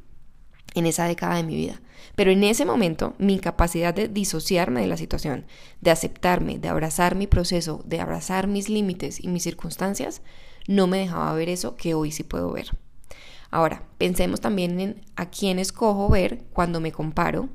en 0.76 0.86
esa 0.86 1.06
década 1.06 1.34
de 1.34 1.42
mi 1.42 1.56
vida. 1.56 1.80
Pero 2.14 2.30
en 2.30 2.44
ese 2.44 2.64
momento, 2.64 3.16
mi 3.18 3.40
capacidad 3.40 3.92
de 3.92 4.06
disociarme 4.06 4.80
de 4.80 4.86
la 4.86 4.96
situación, 4.96 5.44
de 5.80 5.90
aceptarme, 5.90 6.60
de 6.60 6.68
abrazar 6.68 7.16
mi 7.16 7.26
proceso, 7.26 7.82
de 7.84 8.00
abrazar 8.00 8.46
mis 8.46 8.68
límites 8.68 9.18
y 9.18 9.26
mis 9.26 9.42
circunstancias, 9.42 10.22
no 10.68 10.86
me 10.86 10.98
dejaba 10.98 11.32
ver 11.32 11.48
eso 11.48 11.74
que 11.74 11.94
hoy 11.94 12.12
sí 12.12 12.22
puedo 12.22 12.52
ver. 12.52 12.70
Ahora, 13.50 13.82
pensemos 13.98 14.40
también 14.40 14.78
en 14.78 15.04
a 15.16 15.30
quién 15.30 15.58
escojo 15.58 16.08
ver 16.08 16.44
cuando 16.52 16.80
me 16.80 16.92
comparo 16.92 17.48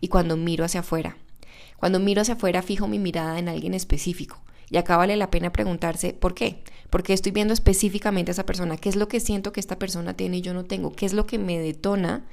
y 0.00 0.08
cuando 0.08 0.36
miro 0.36 0.64
hacia 0.64 0.80
afuera. 0.80 1.16
Cuando 1.76 2.00
miro 2.00 2.22
hacia 2.22 2.34
afuera 2.34 2.62
fijo 2.62 2.88
mi 2.88 2.98
mirada 2.98 3.38
en 3.38 3.48
alguien 3.48 3.74
específico, 3.74 4.40
y 4.70 4.76
acá 4.76 4.96
vale 4.96 5.16
la 5.16 5.30
pena 5.30 5.52
preguntarse, 5.52 6.12
¿por 6.12 6.34
qué? 6.34 6.62
porque 6.90 7.12
estoy 7.12 7.32
viendo 7.32 7.54
específicamente 7.54 8.30
a 8.30 8.32
esa 8.32 8.46
persona, 8.46 8.76
qué 8.76 8.88
es 8.88 8.96
lo 8.96 9.08
que 9.08 9.20
siento 9.20 9.52
que 9.52 9.60
esta 9.60 9.78
persona 9.78 10.14
tiene 10.14 10.38
y 10.38 10.40
yo 10.40 10.54
no 10.54 10.64
tengo, 10.64 10.92
qué 10.92 11.06
es 11.06 11.12
lo 11.12 11.26
que 11.26 11.38
me 11.38 11.58
detona 11.58 12.24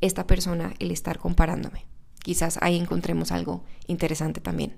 esta 0.00 0.26
persona 0.26 0.74
el 0.78 0.90
estar 0.90 1.18
comparándome. 1.18 1.86
Quizás 2.22 2.58
ahí 2.60 2.76
encontremos 2.76 3.32
algo 3.32 3.64
interesante 3.86 4.40
también. 4.40 4.74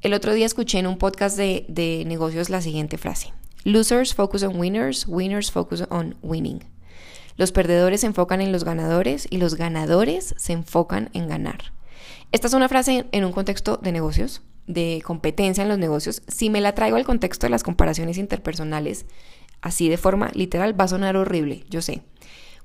El 0.00 0.14
otro 0.14 0.34
día 0.34 0.46
escuché 0.46 0.78
en 0.78 0.86
un 0.86 0.98
podcast 0.98 1.36
de, 1.36 1.64
de 1.68 2.04
negocios 2.06 2.50
la 2.50 2.60
siguiente 2.60 2.98
frase. 2.98 3.32
Losers 3.64 4.14
focus 4.14 4.42
on 4.42 4.58
winners, 4.58 5.06
winners 5.06 5.50
focus 5.50 5.84
on 5.90 6.16
winning. 6.22 6.71
Los 7.36 7.52
perdedores 7.52 8.00
se 8.02 8.06
enfocan 8.06 8.40
en 8.40 8.52
los 8.52 8.64
ganadores 8.64 9.26
y 9.30 9.38
los 9.38 9.54
ganadores 9.54 10.34
se 10.36 10.52
enfocan 10.52 11.10
en 11.12 11.28
ganar. 11.28 11.72
Esta 12.32 12.46
es 12.46 12.54
una 12.54 12.68
frase 12.68 13.06
en 13.12 13.24
un 13.24 13.32
contexto 13.32 13.76
de 13.76 13.92
negocios, 13.92 14.42
de 14.66 15.02
competencia 15.04 15.62
en 15.62 15.68
los 15.68 15.78
negocios. 15.78 16.22
Si 16.28 16.50
me 16.50 16.60
la 16.60 16.74
traigo 16.74 16.96
al 16.96 17.04
contexto 17.04 17.46
de 17.46 17.50
las 17.50 17.62
comparaciones 17.62 18.18
interpersonales, 18.18 19.06
así 19.60 19.88
de 19.88 19.96
forma 19.96 20.30
literal, 20.34 20.78
va 20.78 20.84
a 20.84 20.88
sonar 20.88 21.16
horrible, 21.16 21.64
yo 21.68 21.82
sé. 21.82 22.02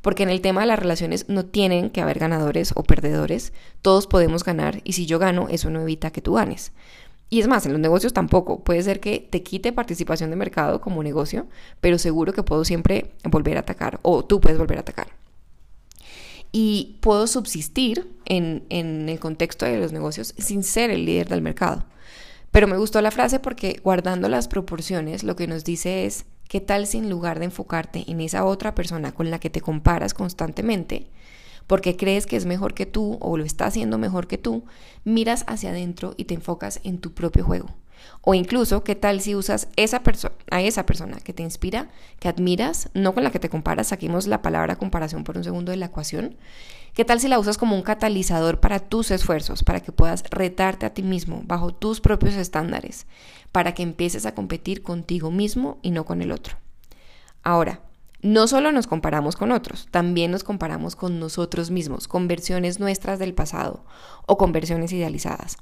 Porque 0.01 0.23
en 0.23 0.29
el 0.29 0.41
tema 0.41 0.61
de 0.61 0.67
las 0.67 0.79
relaciones 0.79 1.27
no 1.27 1.45
tienen 1.45 1.89
que 1.89 2.01
haber 2.01 2.19
ganadores 2.19 2.71
o 2.75 2.83
perdedores, 2.83 3.51
todos 3.81 4.07
podemos 4.07 4.43
ganar 4.43 4.81
y 4.83 4.93
si 4.93 5.05
yo 5.05 5.19
gano, 5.19 5.47
eso 5.49 5.69
no 5.69 5.81
evita 5.81 6.11
que 6.11 6.21
tú 6.21 6.33
ganes. 6.33 6.71
Y 7.29 7.41
es 7.41 7.47
más, 7.47 7.65
en 7.65 7.73
los 7.73 7.81
negocios 7.81 8.13
tampoco. 8.13 8.63
Puede 8.63 8.81
ser 8.83 8.99
que 8.99 9.19
te 9.19 9.43
quite 9.43 9.73
participación 9.73 10.29
de 10.29 10.35
mercado 10.35 10.79
como 10.79 11.03
negocio, 11.03 11.47
pero 11.81 11.97
seguro 11.97 12.33
que 12.33 12.43
puedo 12.43 12.63
siempre 12.63 13.11
volver 13.23 13.57
a 13.57 13.61
atacar 13.61 13.99
o 14.01 14.23
tú 14.23 14.39
puedes 14.39 14.57
volver 14.57 14.77
a 14.77 14.81
atacar. 14.81 15.07
Y 16.53 16.97
puedo 17.01 17.27
subsistir 17.27 18.09
en, 18.25 18.63
en 18.69 19.09
el 19.09 19.19
contexto 19.19 19.65
de 19.65 19.79
los 19.79 19.91
negocios 19.91 20.33
sin 20.37 20.63
ser 20.63 20.89
el 20.89 21.05
líder 21.05 21.27
del 21.27 21.41
mercado. 21.41 21.85
Pero 22.51 22.67
me 22.67 22.77
gustó 22.77 23.01
la 23.01 23.11
frase 23.11 23.39
porque 23.39 23.81
guardando 23.83 24.29
las 24.29 24.47
proporciones, 24.47 25.23
lo 25.23 25.35
que 25.35 25.47
nos 25.47 25.65
dice 25.65 26.05
es, 26.05 26.25
¿qué 26.47 26.61
tal 26.61 26.87
si 26.87 26.97
en 26.97 27.09
lugar 27.09 27.39
de 27.39 27.45
enfocarte 27.45 28.05
en 28.07 28.21
esa 28.21 28.45
otra 28.45 28.73
persona 28.73 29.11
con 29.11 29.29
la 29.29 29.39
que 29.39 29.49
te 29.49 29.59
comparas 29.59 30.13
constantemente, 30.13 31.07
porque 31.67 31.95
crees 31.95 32.25
que 32.25 32.37
es 32.37 32.45
mejor 32.45 32.73
que 32.73 32.85
tú 32.85 33.17
o 33.21 33.37
lo 33.37 33.43
está 33.43 33.65
haciendo 33.65 33.97
mejor 33.97 34.27
que 34.27 34.37
tú, 34.37 34.63
miras 35.03 35.43
hacia 35.47 35.69
adentro 35.69 36.13
y 36.17 36.25
te 36.25 36.33
enfocas 36.33 36.79
en 36.83 36.99
tu 36.99 37.13
propio 37.13 37.45
juego? 37.45 37.67
O 38.21 38.33
incluso, 38.33 38.83
¿qué 38.83 38.95
tal 38.95 39.21
si 39.21 39.35
usas 39.35 39.67
esa 39.75 40.01
a 40.51 40.61
esa 40.61 40.85
persona 40.85 41.17
que 41.17 41.33
te 41.33 41.43
inspira, 41.43 41.89
que 42.19 42.27
admiras, 42.27 42.89
no 42.93 43.13
con 43.13 43.23
la 43.23 43.31
que 43.31 43.39
te 43.39 43.49
comparas, 43.49 43.87
saquemos 43.87 44.27
la 44.27 44.41
palabra 44.41 44.75
comparación 44.75 45.23
por 45.23 45.37
un 45.37 45.43
segundo 45.43 45.71
de 45.71 45.77
la 45.77 45.87
ecuación? 45.87 46.37
¿Qué 46.93 47.05
tal 47.05 47.19
si 47.19 47.27
la 47.27 47.39
usas 47.39 47.57
como 47.57 47.75
un 47.75 47.83
catalizador 47.83 48.59
para 48.59 48.79
tus 48.79 49.11
esfuerzos, 49.11 49.63
para 49.63 49.81
que 49.81 49.91
puedas 49.91 50.23
retarte 50.29 50.85
a 50.85 50.93
ti 50.93 51.03
mismo 51.03 51.41
bajo 51.45 51.73
tus 51.73 52.01
propios 52.01 52.35
estándares, 52.35 53.05
para 53.51 53.73
que 53.73 53.83
empieces 53.83 54.25
a 54.25 54.33
competir 54.33 54.81
contigo 54.83 55.29
mismo 55.31 55.77
y 55.81 55.91
no 55.91 56.05
con 56.05 56.21
el 56.21 56.31
otro? 56.31 56.57
Ahora, 57.43 57.81
no 58.21 58.47
solo 58.47 58.71
nos 58.71 58.87
comparamos 58.87 59.35
con 59.35 59.51
otros, 59.51 59.87
también 59.91 60.31
nos 60.31 60.43
comparamos 60.43 60.95
con 60.95 61.19
nosotros 61.19 61.71
mismos, 61.71 62.07
con 62.07 62.27
versiones 62.27 62.79
nuestras 62.79 63.19
del 63.19 63.33
pasado 63.33 63.85
o 64.25 64.37
con 64.37 64.51
versiones 64.51 64.91
idealizadas. 64.91 65.57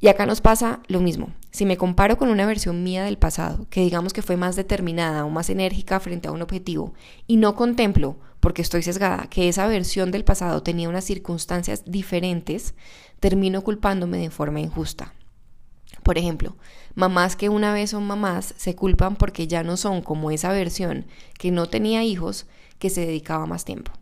Y 0.00 0.08
acá 0.08 0.26
nos 0.26 0.40
pasa 0.40 0.80
lo 0.86 1.00
mismo. 1.00 1.32
Si 1.50 1.66
me 1.66 1.76
comparo 1.76 2.16
con 2.16 2.28
una 2.28 2.46
versión 2.46 2.84
mía 2.84 3.04
del 3.04 3.18
pasado, 3.18 3.66
que 3.68 3.80
digamos 3.80 4.12
que 4.12 4.22
fue 4.22 4.36
más 4.36 4.54
determinada 4.54 5.24
o 5.24 5.30
más 5.30 5.50
enérgica 5.50 5.98
frente 5.98 6.28
a 6.28 6.32
un 6.32 6.40
objetivo, 6.40 6.94
y 7.26 7.36
no 7.36 7.56
contemplo, 7.56 8.16
porque 8.38 8.62
estoy 8.62 8.82
sesgada, 8.82 9.26
que 9.28 9.48
esa 9.48 9.66
versión 9.66 10.12
del 10.12 10.24
pasado 10.24 10.62
tenía 10.62 10.88
unas 10.88 11.04
circunstancias 11.04 11.82
diferentes, 11.84 12.74
termino 13.18 13.62
culpándome 13.62 14.18
de 14.18 14.30
forma 14.30 14.60
injusta. 14.60 15.14
Por 16.02 16.18
ejemplo, 16.18 16.56
mamás 16.94 17.36
que 17.36 17.48
una 17.48 17.72
vez 17.72 17.90
son 17.90 18.06
mamás 18.06 18.54
se 18.56 18.74
culpan 18.74 19.16
porque 19.16 19.46
ya 19.46 19.62
no 19.62 19.76
son 19.76 20.02
como 20.02 20.30
esa 20.30 20.52
versión 20.52 21.06
que 21.38 21.50
no 21.50 21.66
tenía 21.66 22.04
hijos, 22.04 22.46
que 22.78 22.90
se 22.90 23.06
dedicaba 23.06 23.46
más 23.46 23.64
tiempo. 23.64 23.92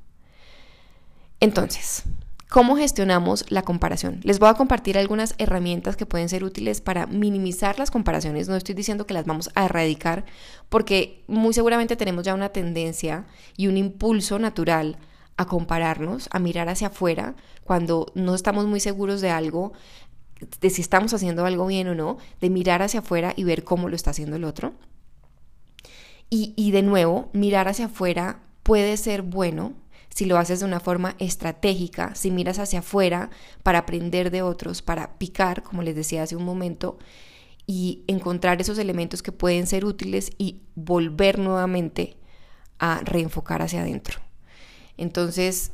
Entonces, 1.41 2.05
¿Cómo 2.49 2.77
gestionamos 2.77 3.45
la 3.51 3.63
comparación? 3.63 4.21
Les 4.23 4.39
voy 4.39 4.49
a 4.49 4.55
compartir 4.55 4.97
algunas 4.97 5.35
herramientas 5.39 5.97
que 5.97 6.07
pueden 6.07 6.29
ser 6.29 6.45
útiles 6.45 6.81
para 6.81 7.07
minimizar 7.07 7.77
las 7.77 7.91
comparaciones. 7.91 8.49
No 8.49 8.55
estoy 8.55 8.77
diciendo 8.77 9.05
que 9.05 9.15
las 9.15 9.27
vamos 9.27 9.51
a 9.57 9.65
erradicar 9.65 10.25
porque 10.69 11.25
muy 11.27 11.53
seguramente 11.55 11.97
tenemos 11.97 12.25
ya 12.25 12.35
una 12.35 12.51
tendencia 12.51 13.27
y 13.57 13.67
un 13.67 13.77
impulso 13.77 14.39
natural 14.39 14.97
a 15.37 15.47
compararnos, 15.47 16.29
a 16.31 16.39
mirar 16.39 16.69
hacia 16.69 16.87
afuera 16.87 17.35
cuando 17.65 18.13
no 18.15 18.37
estamos 18.37 18.65
muy 18.67 18.79
seguros 18.79 19.21
de 19.21 19.31
algo, 19.31 19.73
de 20.61 20.71
si 20.71 20.83
estamos 20.83 21.15
haciendo 21.15 21.47
algo 21.47 21.67
bien 21.67 21.89
o 21.89 21.95
no, 21.95 22.19
de 22.41 22.51
mirar 22.51 22.83
hacia 22.83 23.01
afuera 23.01 23.33
y 23.37 23.45
ver 23.45 23.65
cómo 23.65 23.89
lo 23.89 23.97
está 23.97 24.11
haciendo 24.11 24.37
el 24.37 24.45
otro. 24.45 24.75
Y, 26.29 26.53
y 26.57 26.73
de 26.73 26.83
nuevo, 26.83 27.31
mirar 27.33 27.69
hacia 27.69 27.87
afuera 27.87 28.41
puede 28.63 28.97
ser 28.97 29.23
bueno 29.23 29.75
si 30.17 30.25
lo 30.25 30.39
haces 30.39 30.61
de 30.61 30.67
una 30.67 30.81
forma 30.81 31.15
estratégica, 31.19 32.15
si 32.15 32.31
miras 32.31 32.59
hacia 32.59 32.79
afuera 32.79 33.29
para 33.63 33.81
aprender 33.81 34.31
de 34.31 34.41
otros, 34.41 34.81
para 34.81 35.19
picar, 35.19 35.63
como 35.63 35.83
les 35.83 35.95
decía 35.95 36.23
hace 36.23 36.37
un 36.37 36.45
momento, 36.45 36.99
y 37.67 38.03
encontrar 38.07 38.61
esos 38.61 38.79
elementos 38.79 39.23
que 39.23 39.33
pueden 39.33 39.67
ser 39.67 39.85
útiles 39.85 40.31
y 40.39 40.63
volver 40.75 41.39
nuevamente 41.39 42.17
a 42.79 43.03
reenfocar 43.05 43.61
hacia 43.61 43.83
adentro. 43.83 44.21
Entonces, 44.97 45.73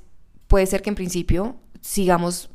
puede 0.48 0.66
ser 0.66 0.82
que 0.82 0.90
en 0.90 0.96
principio 0.96 1.56
sigamos 1.80 2.50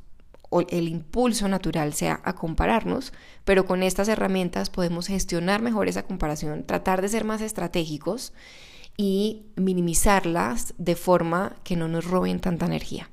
o 0.49 0.61
el 0.61 0.87
impulso 0.87 1.47
natural 1.47 1.93
sea 1.93 2.21
a 2.23 2.33
compararnos, 2.33 3.13
pero 3.45 3.65
con 3.65 3.83
estas 3.83 4.07
herramientas 4.07 4.69
podemos 4.69 5.07
gestionar 5.07 5.61
mejor 5.61 5.87
esa 5.87 6.03
comparación, 6.03 6.63
tratar 6.63 7.01
de 7.01 7.09
ser 7.09 7.25
más 7.25 7.41
estratégicos 7.41 8.33
y 8.97 9.43
minimizarlas 9.55 10.73
de 10.77 10.95
forma 10.95 11.55
que 11.63 11.75
no 11.75 11.87
nos 11.87 12.05
roben 12.05 12.39
tanta 12.39 12.65
energía. 12.65 13.09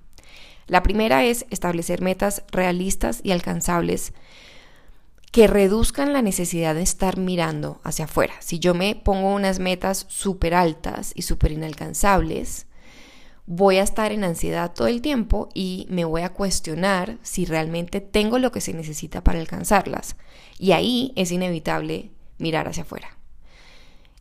La 0.66 0.82
primera 0.82 1.24
es 1.24 1.44
establecer 1.50 2.00
metas 2.00 2.42
realistas 2.50 3.20
y 3.22 3.32
alcanzables 3.32 4.14
que 5.30 5.46
reduzcan 5.46 6.12
la 6.12 6.22
necesidad 6.22 6.76
de 6.76 6.82
estar 6.82 7.18
mirando 7.18 7.80
hacia 7.82 8.06
afuera. 8.06 8.34
Si 8.38 8.60
yo 8.60 8.72
me 8.72 8.94
pongo 8.94 9.34
unas 9.34 9.58
metas 9.58 10.06
súper 10.08 10.54
altas 10.54 11.12
y 11.14 11.22
súper 11.22 11.52
inalcanzables, 11.52 12.66
voy 13.46 13.76
a 13.76 13.82
estar 13.82 14.12
en 14.12 14.24
ansiedad 14.24 14.72
todo 14.72 14.88
el 14.88 15.02
tiempo 15.02 15.48
y 15.54 15.86
me 15.90 16.04
voy 16.04 16.22
a 16.22 16.32
cuestionar 16.32 17.18
si 17.22 17.44
realmente 17.44 18.00
tengo 18.00 18.38
lo 18.38 18.52
que 18.52 18.60
se 18.60 18.72
necesita 18.72 19.22
para 19.22 19.38
alcanzarlas. 19.38 20.16
Y 20.58 20.72
ahí 20.72 21.12
es 21.16 21.30
inevitable 21.30 22.10
mirar 22.38 22.68
hacia 22.68 22.84
afuera. 22.84 23.18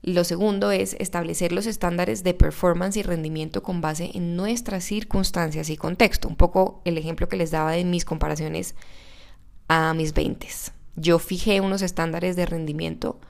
Lo 0.02 0.26
segundo 0.26 0.72
es 0.72 0.98
establecer 1.00 1.54
los 1.54 1.66
estándares 1.66 2.24
de 2.24 2.34
performance 2.34 2.98
y 2.98 3.04
rendimiento 3.04 3.64
con 3.64 3.80
base 3.80 4.12
en 4.14 4.36
nuestras 4.36 4.84
circunstancias 4.84 5.70
y 5.70 5.78
contexto. 5.78 6.28
Un 6.28 6.36
poco 6.36 6.82
el 6.84 6.98
ejemplo 6.98 7.30
que 7.30 7.38
les 7.38 7.52
daba 7.52 7.72
de 7.72 7.86
mis 7.86 8.04
comparaciones 8.04 8.76
a 9.70 9.94
mis 9.94 10.14
20. 10.14 10.48
Yo 10.98 11.20
fijé 11.20 11.62
unos 11.62 11.82
estándares 11.82 12.36
de 12.36 12.46
rendimiento 12.46 13.22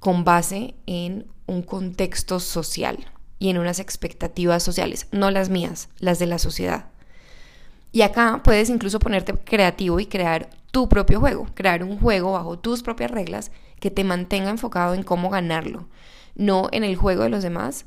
con 0.00 0.24
base 0.24 0.74
en 0.86 1.26
un 1.46 1.62
contexto 1.62 2.40
social 2.40 2.98
y 3.40 3.48
en 3.48 3.58
unas 3.58 3.80
expectativas 3.80 4.62
sociales, 4.62 5.08
no 5.10 5.32
las 5.32 5.48
mías, 5.48 5.88
las 5.98 6.20
de 6.20 6.26
la 6.26 6.38
sociedad. 6.38 6.84
Y 7.90 8.02
acá 8.02 8.42
puedes 8.44 8.68
incluso 8.68 9.00
ponerte 9.00 9.34
creativo 9.34 9.98
y 9.98 10.06
crear 10.06 10.50
tu 10.70 10.88
propio 10.88 11.18
juego, 11.18 11.48
crear 11.54 11.82
un 11.82 11.98
juego 11.98 12.32
bajo 12.32 12.58
tus 12.58 12.84
propias 12.84 13.10
reglas 13.10 13.50
que 13.80 13.90
te 13.90 14.04
mantenga 14.04 14.50
enfocado 14.50 14.94
en 14.94 15.02
cómo 15.02 15.30
ganarlo, 15.30 15.88
no 16.36 16.68
en 16.70 16.84
el 16.84 16.94
juego 16.94 17.24
de 17.24 17.30
los 17.30 17.42
demás 17.42 17.86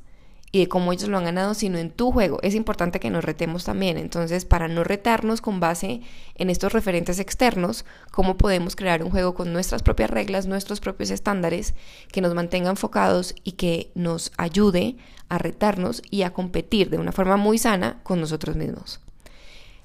y 0.53 0.59
de 0.59 0.67
cómo 0.67 0.93
ellos 0.93 1.09
lo 1.09 1.17
han 1.17 1.23
ganado, 1.25 1.55
sino 1.55 1.79
en 1.79 1.89
tu 1.89 2.11
juego. 2.11 2.37
Es 2.43 2.53
importante 2.53 2.99
que 2.99 3.09
nos 3.09 3.25
retemos 3.25 3.63
también. 3.63 3.97
Entonces, 3.97 4.45
para 4.45 4.67
no 4.67 4.83
retarnos 4.83 5.41
con 5.41 5.59
base 5.59 6.01
en 6.35 6.51
estos 6.51 6.71
referentes 6.73 7.17
externos, 7.17 7.85
cómo 8.11 8.37
podemos 8.37 8.75
crear 8.75 9.03
un 9.03 9.09
juego 9.09 9.33
con 9.33 9.51
nuestras 9.51 9.81
propias 9.81 10.11
reglas, 10.11 10.45
nuestros 10.45 10.79
propios 10.79 11.09
estándares, 11.09 11.73
que 12.11 12.21
nos 12.21 12.35
mantenga 12.35 12.69
enfocados 12.69 13.33
y 13.43 13.53
que 13.53 13.91
nos 13.95 14.31
ayude 14.37 14.95
a 15.27 15.39
retarnos 15.39 16.03
y 16.11 16.21
a 16.21 16.33
competir 16.33 16.91
de 16.91 16.99
una 16.99 17.11
forma 17.11 17.35
muy 17.35 17.57
sana 17.57 17.99
con 18.03 18.21
nosotros 18.21 18.55
mismos. 18.55 18.99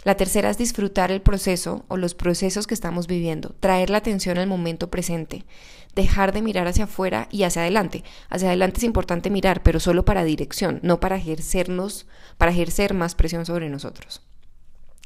La 0.05 0.17
tercera 0.17 0.51
es 0.51 0.59
disfrutar 0.59 1.11
el 1.11 1.23
proceso 1.23 1.87
o 1.89 1.97
los 1.97 2.15
procesos 2.15 2.67
que 2.67 2.75
estamos 2.75 3.07
viviendo, 3.07 3.55
traer 3.59 3.89
la 3.89 3.99
atención 3.99 4.37
al 4.37 4.47
momento 4.47 4.91
presente, 4.91 5.45
dejar 5.99 6.33
de 6.33 6.43
mirar 6.43 6.69
hacia 6.69 6.85
afuera 6.85 7.28
y 7.31 7.43
hacia 7.43 7.62
adelante. 7.62 8.05
Hacia 8.31 8.49
adelante 8.49 8.78
es 8.78 8.85
importante 8.85 9.31
mirar, 9.31 9.62
pero 9.64 9.81
solo 9.81 10.05
para 10.05 10.23
dirección, 10.23 10.78
no 10.83 11.00
para 11.00 11.17
ejercernos, 11.17 12.07
para 12.38 12.52
ejercer 12.52 12.95
más 12.95 13.17
presión 13.17 13.45
sobre 13.45 13.69
nosotros. 13.69 14.23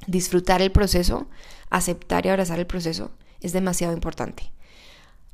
Disfrutar 0.06 0.61
el 0.61 0.70
proceso, 0.70 1.28
aceptar 1.70 2.26
y 2.26 2.28
abrazar 2.28 2.58
el 2.58 2.66
proceso 2.66 3.11
es 3.40 3.52
demasiado 3.52 3.94
importante. 3.94 4.52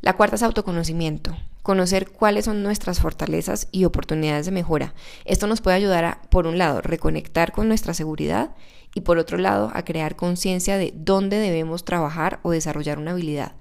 La 0.00 0.12
cuarta 0.12 0.37
es 0.37 0.45
autoconocimiento, 0.45 1.37
conocer 1.62 2.09
cuáles 2.11 2.45
son 2.45 2.62
nuestras 2.62 3.00
fortalezas 3.00 3.67
y 3.73 3.85
oportunidades 3.85 4.47
de 4.47 4.53
mejora. 4.53 4.95
Esto 5.25 5.49
nos 5.49 5.61
puede 5.61 5.77
ayudar 5.77 6.05
a, 6.05 6.23
por 6.31 6.47
un 6.47 6.57
lado, 6.57 6.83
reconectar 6.83 7.50
con 7.50 7.67
nuestra 7.67 7.95
seguridad 7.95 8.55
y 8.95 9.00
por 9.00 9.19
otro 9.19 9.38
lado, 9.38 9.73
a 9.75 9.85
crear 9.85 10.15
conciencia 10.15 10.79
de 10.79 10.93
dónde 10.95 11.38
debemos 11.38 11.85
trabajar 11.85 12.38
o 12.43 12.53
desarrollar 12.53 12.99
una 12.99 13.11
habilidad 13.11 13.55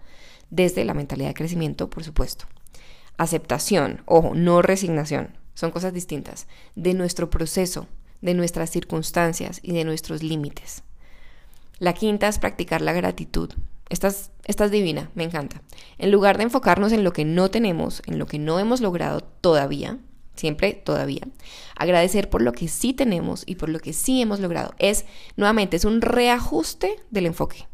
desde 0.49 0.85
la 0.85 0.93
mentalidad 0.93 1.29
de 1.29 1.33
crecimiento, 1.33 1.89
por 1.89 2.03
supuesto. 2.03 2.45
aceptación, 3.17 4.03
ojo, 4.05 4.35
no 4.35 4.61
resignación, 4.61 5.35
son 5.55 5.71
cosas 5.71 5.91
distintas, 5.91 6.47
de 6.75 6.93
nuestro 6.93 7.31
proceso, 7.31 7.87
de 8.21 8.35
nuestras 8.35 8.69
circunstancias 8.69 9.59
y 9.63 9.73
de 9.73 9.85
nuestros 9.85 10.21
límites. 10.21 10.83
La 11.79 11.93
quinta 11.93 12.27
es 12.27 12.39
practicar 12.39 12.81
la 12.81 12.93
gratitud. 12.93 13.51
Esta 13.89 14.07
es, 14.07 14.71
divina, 14.71 15.09
me 15.15 15.23
encanta. 15.23 15.61
En 15.97 16.11
lugar 16.11 16.37
de 16.37 16.43
enfocarnos 16.43 16.91
en 16.91 17.03
lo 17.03 17.13
que 17.13 17.25
no 17.25 17.49
tenemos, 17.49 18.01
en 18.05 18.19
lo 18.19 18.25
que 18.25 18.39
no 18.39 18.59
hemos 18.59 18.81
logrado 18.81 19.21
todavía, 19.21 19.97
siempre 20.35 20.73
todavía, 20.73 21.21
agradecer 21.75 22.29
por 22.29 22.41
lo 22.41 22.51
que 22.51 22.67
sí 22.67 22.93
tenemos 22.93 23.43
y 23.45 23.55
por 23.55 23.69
lo 23.69 23.79
que 23.79 23.93
sí 23.93 24.21
hemos 24.21 24.39
logrado. 24.39 24.73
Es, 24.77 25.05
nuevamente, 25.37 25.77
es 25.77 25.85
un 25.85 26.01
reajuste 26.01 26.97
del 27.11 27.27
enfoque. 27.27 27.67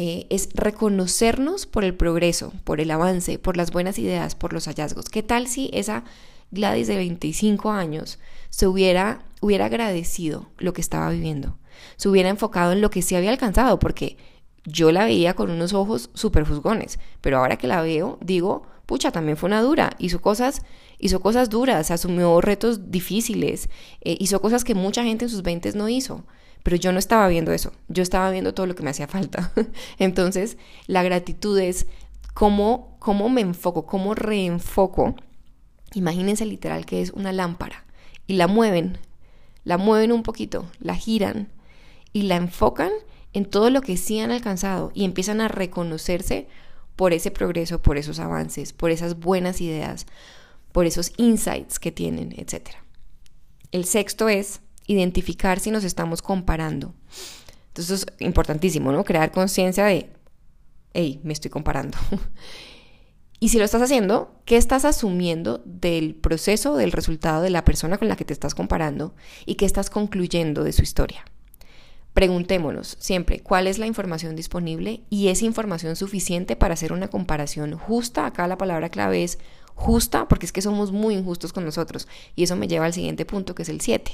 Eh, 0.00 0.28
es 0.30 0.50
reconocernos 0.54 1.66
por 1.66 1.82
el 1.82 1.92
progreso, 1.92 2.52
por 2.62 2.80
el 2.80 2.92
avance, 2.92 3.40
por 3.40 3.56
las 3.56 3.72
buenas 3.72 3.98
ideas, 3.98 4.36
por 4.36 4.52
los 4.52 4.66
hallazgos. 4.66 5.08
¿Qué 5.08 5.24
tal 5.24 5.48
si 5.48 5.70
esa 5.72 6.04
Gladys 6.52 6.86
de 6.86 6.94
25 6.94 7.72
años 7.72 8.20
se 8.48 8.68
hubiera, 8.68 9.24
hubiera 9.40 9.64
agradecido 9.64 10.50
lo 10.58 10.72
que 10.72 10.82
estaba 10.82 11.10
viviendo? 11.10 11.58
Se 11.96 12.08
hubiera 12.08 12.28
enfocado 12.28 12.70
en 12.70 12.80
lo 12.80 12.90
que 12.90 13.02
sí 13.02 13.16
había 13.16 13.30
alcanzado, 13.30 13.80
porque 13.80 14.16
yo 14.62 14.92
la 14.92 15.04
veía 15.04 15.34
con 15.34 15.50
unos 15.50 15.72
ojos 15.72 16.10
súper 16.14 16.46
juzgones, 16.46 17.00
pero 17.20 17.38
ahora 17.38 17.56
que 17.56 17.66
la 17.66 17.82
veo, 17.82 18.18
digo, 18.22 18.68
pucha, 18.86 19.10
también 19.10 19.36
fue 19.36 19.48
una 19.48 19.62
dura, 19.62 19.96
hizo 19.98 20.22
cosas, 20.22 20.62
hizo 21.00 21.18
cosas 21.18 21.50
duras, 21.50 21.90
asumió 21.90 22.40
retos 22.40 22.92
difíciles, 22.92 23.68
eh, 24.02 24.16
hizo 24.20 24.40
cosas 24.40 24.62
que 24.62 24.76
mucha 24.76 25.02
gente 25.02 25.24
en 25.24 25.28
sus 25.28 25.42
20 25.42 25.72
no 25.72 25.88
hizo, 25.88 26.24
pero 26.62 26.76
yo 26.76 26.92
no 26.92 26.98
estaba 26.98 27.28
viendo 27.28 27.52
eso, 27.52 27.72
yo 27.88 28.02
estaba 28.02 28.30
viendo 28.30 28.54
todo 28.54 28.66
lo 28.66 28.74
que 28.74 28.82
me 28.82 28.90
hacía 28.90 29.06
falta. 29.06 29.52
Entonces, 29.98 30.58
la 30.86 31.02
gratitud 31.02 31.58
es 31.58 31.86
cómo, 32.34 32.96
cómo 32.98 33.28
me 33.28 33.40
enfoco, 33.40 33.86
cómo 33.86 34.14
reenfoco. 34.14 35.14
Imagínense 35.94 36.44
literal 36.44 36.86
que 36.86 37.00
es 37.02 37.10
una 37.10 37.32
lámpara 37.32 37.84
y 38.26 38.34
la 38.34 38.46
mueven, 38.46 38.98
la 39.64 39.78
mueven 39.78 40.12
un 40.12 40.22
poquito, 40.22 40.66
la 40.78 40.94
giran 40.94 41.48
y 42.12 42.22
la 42.22 42.36
enfocan 42.36 42.92
en 43.32 43.44
todo 43.46 43.70
lo 43.70 43.80
que 43.80 43.96
sí 43.96 44.20
han 44.20 44.30
alcanzado 44.30 44.90
y 44.94 45.04
empiezan 45.04 45.40
a 45.40 45.48
reconocerse 45.48 46.48
por 46.96 47.12
ese 47.12 47.30
progreso, 47.30 47.80
por 47.80 47.96
esos 47.96 48.18
avances, 48.18 48.72
por 48.72 48.90
esas 48.90 49.18
buenas 49.18 49.60
ideas, 49.60 50.06
por 50.72 50.86
esos 50.86 51.12
insights 51.16 51.78
que 51.78 51.92
tienen, 51.92 52.34
etc. 52.36 52.70
El 53.70 53.84
sexto 53.84 54.28
es 54.28 54.60
identificar 54.88 55.60
si 55.60 55.70
nos 55.70 55.84
estamos 55.84 56.20
comparando. 56.22 56.94
Entonces 57.68 58.06
es 58.18 58.26
importantísimo, 58.26 58.90
¿no? 58.90 59.04
Crear 59.04 59.30
conciencia 59.30 59.84
de, 59.84 60.10
hey, 60.94 61.20
me 61.22 61.32
estoy 61.32 61.50
comparando. 61.50 61.96
y 63.40 63.50
si 63.50 63.58
lo 63.58 63.64
estás 63.64 63.82
haciendo, 63.82 64.34
¿qué 64.44 64.56
estás 64.56 64.84
asumiendo 64.84 65.62
del 65.64 66.16
proceso, 66.16 66.76
del 66.76 66.90
resultado 66.90 67.42
de 67.42 67.50
la 67.50 67.64
persona 67.64 67.98
con 67.98 68.08
la 68.08 68.16
que 68.16 68.24
te 68.24 68.32
estás 68.32 68.56
comparando 68.56 69.14
y 69.46 69.54
qué 69.54 69.66
estás 69.66 69.90
concluyendo 69.90 70.64
de 70.64 70.72
su 70.72 70.82
historia? 70.82 71.24
Preguntémonos 72.14 72.96
siempre 72.98 73.40
cuál 73.40 73.68
es 73.68 73.78
la 73.78 73.86
información 73.86 74.34
disponible 74.34 75.02
y 75.08 75.28
es 75.28 75.42
información 75.42 75.94
suficiente 75.94 76.56
para 76.56 76.74
hacer 76.74 76.92
una 76.92 77.08
comparación 77.08 77.78
justa. 77.78 78.26
Acá 78.26 78.48
la 78.48 78.58
palabra 78.58 78.88
clave 78.88 79.22
es 79.22 79.38
justa 79.76 80.26
porque 80.26 80.46
es 80.46 80.50
que 80.50 80.62
somos 80.62 80.90
muy 80.90 81.14
injustos 81.14 81.52
con 81.52 81.64
nosotros. 81.64 82.08
Y 82.34 82.42
eso 82.42 82.56
me 82.56 82.66
lleva 82.66 82.86
al 82.86 82.92
siguiente 82.92 83.24
punto 83.24 83.54
que 83.54 83.62
es 83.62 83.68
el 83.68 83.80
7, 83.80 84.10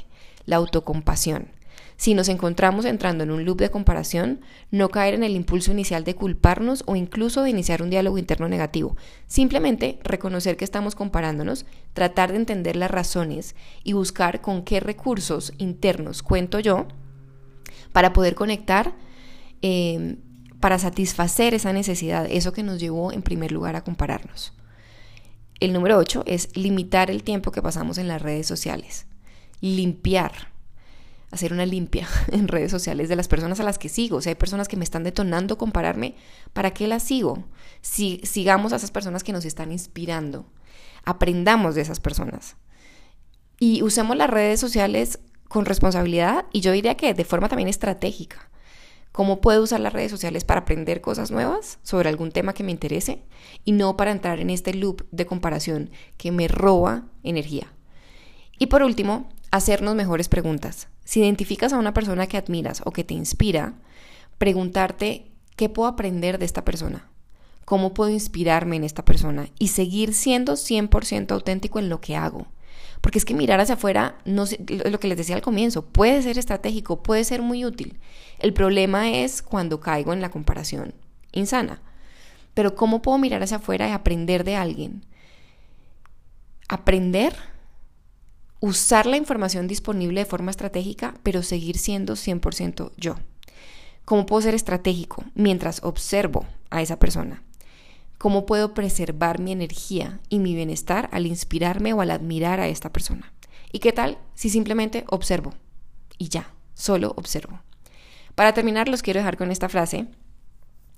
la 0.46 0.56
autocompasión. 0.56 1.48
Si 1.96 2.14
nos 2.14 2.28
encontramos 2.28 2.84
entrando 2.84 3.22
en 3.22 3.30
un 3.30 3.44
loop 3.44 3.58
de 3.58 3.70
comparación, 3.70 4.40
no 4.70 4.88
caer 4.88 5.14
en 5.14 5.22
el 5.22 5.36
impulso 5.36 5.70
inicial 5.70 6.02
de 6.04 6.16
culparnos 6.16 6.82
o 6.86 6.96
incluso 6.96 7.42
de 7.42 7.50
iniciar 7.50 7.82
un 7.82 7.90
diálogo 7.90 8.18
interno 8.18 8.48
negativo. 8.48 8.96
Simplemente 9.26 9.98
reconocer 10.02 10.56
que 10.56 10.64
estamos 10.64 10.96
comparándonos, 10.96 11.66
tratar 11.92 12.32
de 12.32 12.38
entender 12.38 12.74
las 12.76 12.90
razones 12.90 13.54
y 13.84 13.92
buscar 13.92 14.40
con 14.40 14.64
qué 14.64 14.80
recursos 14.80 15.52
internos 15.58 16.22
cuento 16.22 16.58
yo 16.58 16.88
para 17.92 18.12
poder 18.12 18.34
conectar, 18.34 18.94
em, 19.62 20.16
para 20.58 20.78
satisfacer 20.80 21.54
esa 21.54 21.72
necesidad, 21.72 22.26
eso 22.28 22.52
que 22.52 22.64
nos 22.64 22.80
llevó 22.80 23.12
en 23.12 23.22
primer 23.22 23.52
lugar 23.52 23.76
a 23.76 23.84
compararnos. 23.84 24.52
El 25.60 25.72
número 25.72 25.96
8 25.96 26.24
es 26.26 26.56
limitar 26.56 27.08
el 27.10 27.22
tiempo 27.22 27.52
que 27.52 27.62
pasamos 27.62 27.98
en 27.98 28.08
las 28.08 28.20
redes 28.20 28.48
sociales. 28.48 29.06
Limpiar, 29.64 30.52
hacer 31.30 31.54
una 31.54 31.64
limpia 31.64 32.06
en 32.32 32.48
redes 32.48 32.70
sociales 32.70 33.08
de 33.08 33.16
las 33.16 33.28
personas 33.28 33.60
a 33.60 33.64
las 33.64 33.78
que 33.78 33.88
sigo. 33.88 34.18
O 34.18 34.20
sea, 34.20 34.30
hay 34.30 34.34
personas 34.34 34.68
que 34.68 34.76
me 34.76 34.84
están 34.84 35.04
detonando 35.04 35.56
compararme. 35.56 36.16
¿Para 36.52 36.72
qué 36.72 36.86
las 36.86 37.02
sigo? 37.02 37.44
Si, 37.80 38.20
sigamos 38.24 38.74
a 38.74 38.76
esas 38.76 38.90
personas 38.90 39.24
que 39.24 39.32
nos 39.32 39.46
están 39.46 39.72
inspirando. 39.72 40.44
Aprendamos 41.06 41.74
de 41.74 41.80
esas 41.80 41.98
personas. 41.98 42.56
Y 43.58 43.82
usemos 43.82 44.18
las 44.18 44.28
redes 44.28 44.60
sociales 44.60 45.18
con 45.48 45.64
responsabilidad 45.64 46.44
y 46.52 46.60
yo 46.60 46.72
diría 46.72 46.96
que 46.96 47.14
de 47.14 47.24
forma 47.24 47.48
también 47.48 47.68
estratégica. 47.70 48.50
¿Cómo 49.12 49.40
puedo 49.40 49.62
usar 49.62 49.80
las 49.80 49.94
redes 49.94 50.10
sociales 50.10 50.44
para 50.44 50.60
aprender 50.60 51.00
cosas 51.00 51.30
nuevas 51.30 51.78
sobre 51.82 52.10
algún 52.10 52.32
tema 52.32 52.52
que 52.52 52.64
me 52.64 52.72
interese 52.72 53.22
y 53.64 53.72
no 53.72 53.96
para 53.96 54.10
entrar 54.10 54.40
en 54.40 54.50
este 54.50 54.74
loop 54.74 55.06
de 55.10 55.24
comparación 55.24 55.90
que 56.18 56.32
me 56.32 56.48
roba 56.48 57.04
energía? 57.22 57.72
Y 58.58 58.66
por 58.66 58.82
último, 58.82 59.28
hacernos 59.54 59.94
mejores 59.94 60.28
preguntas. 60.28 60.88
Si 61.04 61.20
identificas 61.20 61.72
a 61.72 61.78
una 61.78 61.94
persona 61.94 62.26
que 62.26 62.36
admiras 62.36 62.82
o 62.84 62.90
que 62.90 63.04
te 63.04 63.14
inspira, 63.14 63.74
preguntarte 64.36 65.30
qué 65.54 65.68
puedo 65.68 65.88
aprender 65.88 66.38
de 66.38 66.44
esta 66.44 66.64
persona, 66.64 67.08
cómo 67.64 67.94
puedo 67.94 68.10
inspirarme 68.10 68.74
en 68.74 68.82
esta 68.82 69.04
persona 69.04 69.48
y 69.60 69.68
seguir 69.68 70.12
siendo 70.12 70.54
100% 70.54 71.30
auténtico 71.30 71.78
en 71.78 71.88
lo 71.88 72.00
que 72.00 72.16
hago. 72.16 72.48
Porque 73.00 73.18
es 73.18 73.24
que 73.24 73.34
mirar 73.34 73.60
hacia 73.60 73.76
afuera, 73.76 74.18
no 74.24 74.44
lo 74.66 74.98
que 74.98 75.06
les 75.06 75.18
decía 75.18 75.36
al 75.36 75.42
comienzo, 75.42 75.84
puede 75.84 76.20
ser 76.22 76.36
estratégico, 76.36 77.04
puede 77.04 77.22
ser 77.22 77.40
muy 77.40 77.64
útil. 77.64 78.00
El 78.40 78.54
problema 78.54 79.08
es 79.08 79.40
cuando 79.40 79.78
caigo 79.78 80.12
en 80.12 80.20
la 80.20 80.32
comparación 80.32 80.94
insana. 81.30 81.80
Pero 82.54 82.74
¿cómo 82.74 83.02
puedo 83.02 83.18
mirar 83.18 83.44
hacia 83.44 83.58
afuera 83.58 83.88
y 83.88 83.92
aprender 83.92 84.42
de 84.42 84.56
alguien? 84.56 85.04
Aprender, 86.66 87.36
usar 88.64 89.06
la 89.06 89.16
información 89.16 89.66
disponible 89.66 90.20
de 90.20 90.26
forma 90.26 90.50
estratégica, 90.50 91.14
pero 91.22 91.42
seguir 91.42 91.78
siendo 91.78 92.14
100% 92.14 92.92
yo. 92.96 93.16
¿Cómo 94.04 94.26
puedo 94.26 94.42
ser 94.42 94.54
estratégico 94.54 95.24
mientras 95.34 95.82
observo 95.82 96.46
a 96.70 96.82
esa 96.82 96.98
persona? 96.98 97.42
cómo 98.24 98.46
puedo 98.46 98.72
preservar 98.72 99.38
mi 99.38 99.52
energía 99.52 100.18
y 100.30 100.38
mi 100.38 100.54
bienestar 100.54 101.10
al 101.12 101.26
inspirarme 101.26 101.92
o 101.92 102.00
al 102.00 102.10
admirar 102.10 102.58
a 102.58 102.68
esta 102.68 102.90
persona. 102.90 103.34
¿Y 103.70 103.80
qué 103.80 103.92
tal 103.92 104.16
si 104.34 104.48
simplemente 104.48 105.04
observo? 105.08 105.52
Y 106.16 106.30
ya, 106.30 106.50
solo 106.72 107.12
observo. 107.18 107.60
Para 108.34 108.54
terminar, 108.54 108.88
los 108.88 109.02
quiero 109.02 109.20
dejar 109.20 109.36
con 109.36 109.50
esta 109.50 109.68
frase 109.68 110.06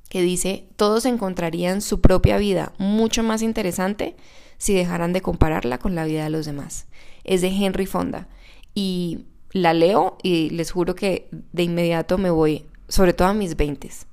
que 0.08 0.22
dice, 0.22 0.68
todos 0.76 1.04
encontrarían 1.04 1.80
su 1.80 2.00
propia 2.00 2.38
vida 2.38 2.72
mucho 2.78 3.24
más 3.24 3.42
interesante 3.42 4.14
si 4.56 4.74
dejaran 4.74 5.12
de 5.12 5.20
compararla 5.20 5.78
con 5.78 5.96
la 5.96 6.04
vida 6.04 6.22
de 6.22 6.30
los 6.30 6.46
demás. 6.46 6.86
Es 7.26 7.42
de 7.42 7.48
Henry 7.48 7.84
Fonda. 7.84 8.28
Y 8.74 9.26
la 9.52 9.74
leo 9.74 10.16
y 10.22 10.48
les 10.50 10.70
juro 10.70 10.94
que 10.94 11.28
de 11.52 11.62
inmediato 11.62 12.16
me 12.16 12.30
voy, 12.30 12.64
sobre 12.88 13.12
todo 13.12 13.28
a 13.28 13.34
mis 13.34 13.56
veintes, 13.56 14.06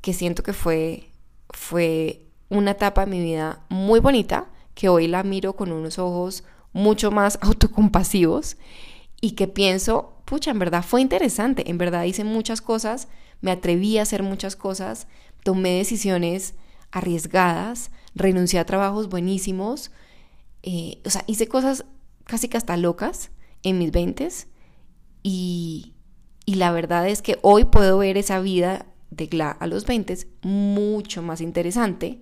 que 0.00 0.12
siento 0.12 0.44
que 0.44 0.52
fue 0.52 1.08
fue 1.50 2.22
una 2.48 2.72
etapa 2.72 3.04
de 3.04 3.10
mi 3.10 3.20
vida 3.20 3.60
muy 3.68 4.00
bonita, 4.00 4.46
que 4.74 4.88
hoy 4.88 5.06
la 5.06 5.22
miro 5.22 5.54
con 5.54 5.72
unos 5.72 5.98
ojos 5.98 6.44
mucho 6.72 7.10
más 7.10 7.38
autocompasivos 7.42 8.56
y 9.20 9.32
que 9.32 9.48
pienso, 9.48 10.14
pucha, 10.24 10.50
en 10.50 10.58
verdad 10.58 10.84
fue 10.84 11.00
interesante, 11.00 11.70
en 11.70 11.78
verdad 11.78 12.04
hice 12.04 12.24
muchas 12.24 12.60
cosas, 12.60 13.08
me 13.40 13.50
atreví 13.50 13.98
a 13.98 14.02
hacer 14.02 14.22
muchas 14.22 14.56
cosas, 14.56 15.06
tomé 15.42 15.78
decisiones 15.78 16.54
arriesgadas, 16.90 17.90
renuncié 18.14 18.58
a 18.58 18.66
trabajos 18.66 19.08
buenísimos, 19.08 19.90
eh, 20.62 20.98
o 21.04 21.10
sea, 21.10 21.24
hice 21.26 21.46
cosas 21.48 21.84
casi 22.28 22.48
que 22.48 22.58
hasta 22.58 22.76
locas 22.76 23.30
en 23.64 23.78
mis 23.78 23.90
veintes 23.90 24.46
y, 25.24 25.94
y 26.44 26.54
la 26.54 26.70
verdad 26.70 27.08
es 27.08 27.22
que 27.22 27.38
hoy 27.42 27.64
puedo 27.64 27.98
ver 27.98 28.16
esa 28.16 28.38
vida 28.38 28.86
de 29.10 29.26
GLA 29.26 29.50
a 29.50 29.66
los 29.66 29.86
20 29.86 30.12
es 30.12 30.26
mucho 30.42 31.22
más 31.22 31.40
interesante. 31.40 32.20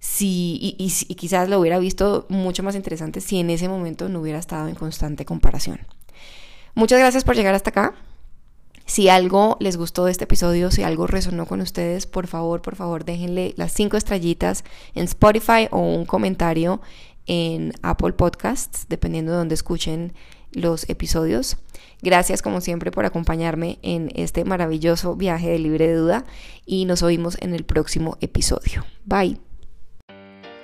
Si, 0.00 0.58
y, 0.60 0.76
y, 1.08 1.14
quizás 1.16 1.48
lo 1.48 1.60
hubiera 1.60 1.78
visto 1.78 2.26
mucho 2.28 2.62
más 2.62 2.76
interesante 2.76 3.20
si 3.20 3.40
en 3.40 3.50
ese 3.50 3.68
momento 3.68 4.08
no 4.08 4.20
hubiera 4.20 4.38
estado 4.38 4.68
en 4.68 4.74
constante 4.74 5.24
comparación. 5.24 5.80
Muchas 6.74 6.98
gracias 6.98 7.24
por 7.24 7.36
llegar 7.36 7.54
hasta 7.54 7.70
acá. 7.70 7.94
Si 8.86 9.10
algo 9.10 9.58
les 9.60 9.76
gustó 9.76 10.06
de 10.06 10.12
este 10.12 10.24
episodio, 10.24 10.70
si 10.70 10.82
algo 10.82 11.06
resonó 11.06 11.46
con 11.46 11.60
ustedes, 11.60 12.06
por 12.06 12.26
favor, 12.26 12.62
por 12.62 12.74
favor, 12.74 13.04
déjenle 13.04 13.52
las 13.58 13.72
cinco 13.72 13.98
estrellitas 13.98 14.64
en 14.94 15.04
Spotify 15.04 15.68
o 15.70 15.78
un 15.78 16.06
comentario 16.06 16.80
en 17.28 17.72
Apple 17.82 18.14
Podcasts, 18.14 18.86
dependiendo 18.88 19.30
de 19.30 19.38
donde 19.38 19.54
escuchen 19.54 20.12
los 20.50 20.88
episodios. 20.88 21.58
Gracias 22.02 22.42
como 22.42 22.60
siempre 22.60 22.90
por 22.90 23.04
acompañarme 23.04 23.78
en 23.82 24.10
este 24.14 24.44
maravilloso 24.44 25.14
viaje 25.14 25.50
de 25.50 25.58
libre 25.58 25.94
duda 25.94 26.24
y 26.66 26.86
nos 26.86 27.02
oímos 27.02 27.36
en 27.40 27.54
el 27.54 27.64
próximo 27.64 28.16
episodio. 28.20 28.84
Bye. 29.04 29.38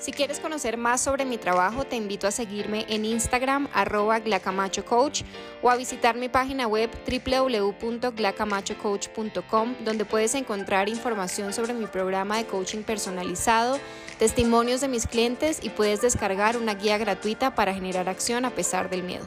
Si 0.04 0.12
quieres 0.12 0.38
conocer 0.38 0.76
más 0.76 1.00
sobre 1.00 1.24
mi 1.24 1.38
trabajo, 1.38 1.86
te 1.86 1.96
invito 1.96 2.26
a 2.26 2.30
seguirme 2.30 2.84
en 2.90 3.06
Instagram 3.06 3.68
arroba 3.72 4.18
glacamachocoach 4.18 5.22
o 5.62 5.70
a 5.70 5.76
visitar 5.76 6.14
mi 6.14 6.28
página 6.28 6.66
web 6.66 6.90
www.glacamachocoach.com 7.08 9.74
donde 9.82 10.04
puedes 10.04 10.34
encontrar 10.34 10.90
información 10.90 11.54
sobre 11.54 11.72
mi 11.72 11.86
programa 11.86 12.36
de 12.36 12.44
coaching 12.44 12.82
personalizado, 12.82 13.78
testimonios 14.14 14.80
de 14.80 14.88
mis 14.88 15.06
clientes 15.06 15.58
y 15.62 15.70
puedes 15.70 16.00
descargar 16.00 16.56
una 16.56 16.74
guía 16.74 16.98
gratuita 16.98 17.54
para 17.54 17.74
generar 17.74 18.08
acción 18.08 18.44
a 18.44 18.50
pesar 18.50 18.90
del 18.90 19.02
miedo. 19.02 19.26